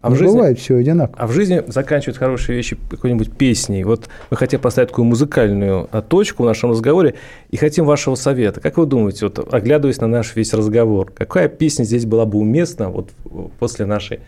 [0.00, 1.16] А в жизни- бывает все одинаково.
[1.18, 3.84] А в жизни заканчивают хорошие вещи какой-нибудь песней.
[3.84, 7.14] Вот мы хотим поставить такую музыкальную а, точку в нашем разговоре
[7.50, 8.60] и хотим вашего совета.
[8.60, 12.90] Как вы думаете, вот, оглядываясь на наш весь разговор, какая песня здесь была бы уместна
[12.90, 13.10] вот,
[13.58, 14.20] после нашей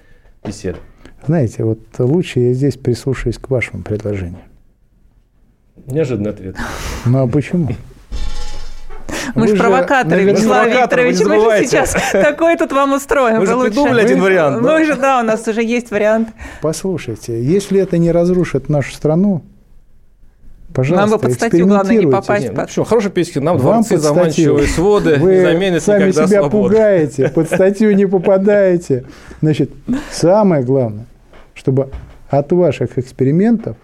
[0.47, 0.78] беседы?
[1.27, 4.40] Знаете, вот лучше я здесь прислушаюсь к вашему предложению.
[5.86, 6.56] Неожиданный ответ.
[7.05, 7.68] Ну а почему?
[9.35, 11.20] Мы же провокаторы, Вячеслав Викторович.
[11.20, 13.40] Мы же сейчас такой тут вам устроим.
[13.40, 14.62] Вы же придумали один вариант?
[14.62, 16.28] Мы же, да, у нас уже есть вариант.
[16.62, 19.43] Послушайте, если это не разрушит нашу страну,
[20.77, 22.44] пожалуйста, Нам бы под статью главное не попасть.
[22.44, 22.85] Не, ну, почему?
[22.85, 23.43] Хорошая песня.
[23.43, 24.15] Нам Вам дворцы, под статью.
[24.15, 26.51] заманчивые своды, не Вы заменят сами себя свободу.
[26.51, 29.05] пугаете, под статью не попадаете.
[29.40, 29.70] Значит,
[30.12, 31.07] самое главное,
[31.55, 31.89] чтобы
[32.28, 33.77] от ваших экспериментов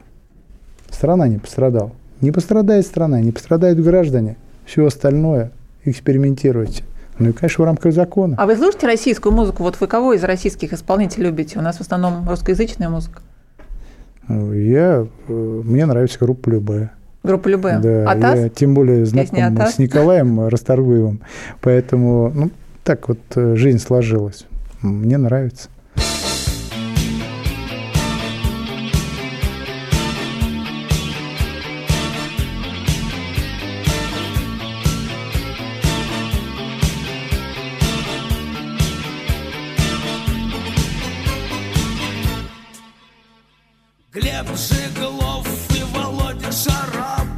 [0.90, 1.92] страна не пострадала.
[2.20, 4.36] Не пострадает страна, не пострадают граждане.
[4.66, 5.50] Все остальное
[5.84, 6.84] экспериментируйте.
[7.18, 8.36] Ну и, конечно, в рамках закона.
[8.38, 9.62] А вы слушаете российскую музыку?
[9.62, 11.58] Вот вы кого из российских исполнителей любите?
[11.58, 13.21] У нас в основном русскоязычная музыка.
[14.28, 16.92] Я, э, мне нравится группа «Любая».
[17.22, 17.78] Группа Любэ.
[17.80, 18.38] Да, Атас?
[18.38, 21.20] я тем более знаком с Николаем Расторгуевым.
[21.60, 22.50] Поэтому, ну,
[22.82, 24.44] так вот э, жизнь сложилась.
[24.80, 25.68] Мне нравится.
[44.12, 47.31] Глеб Жиглов и Володя Шарапов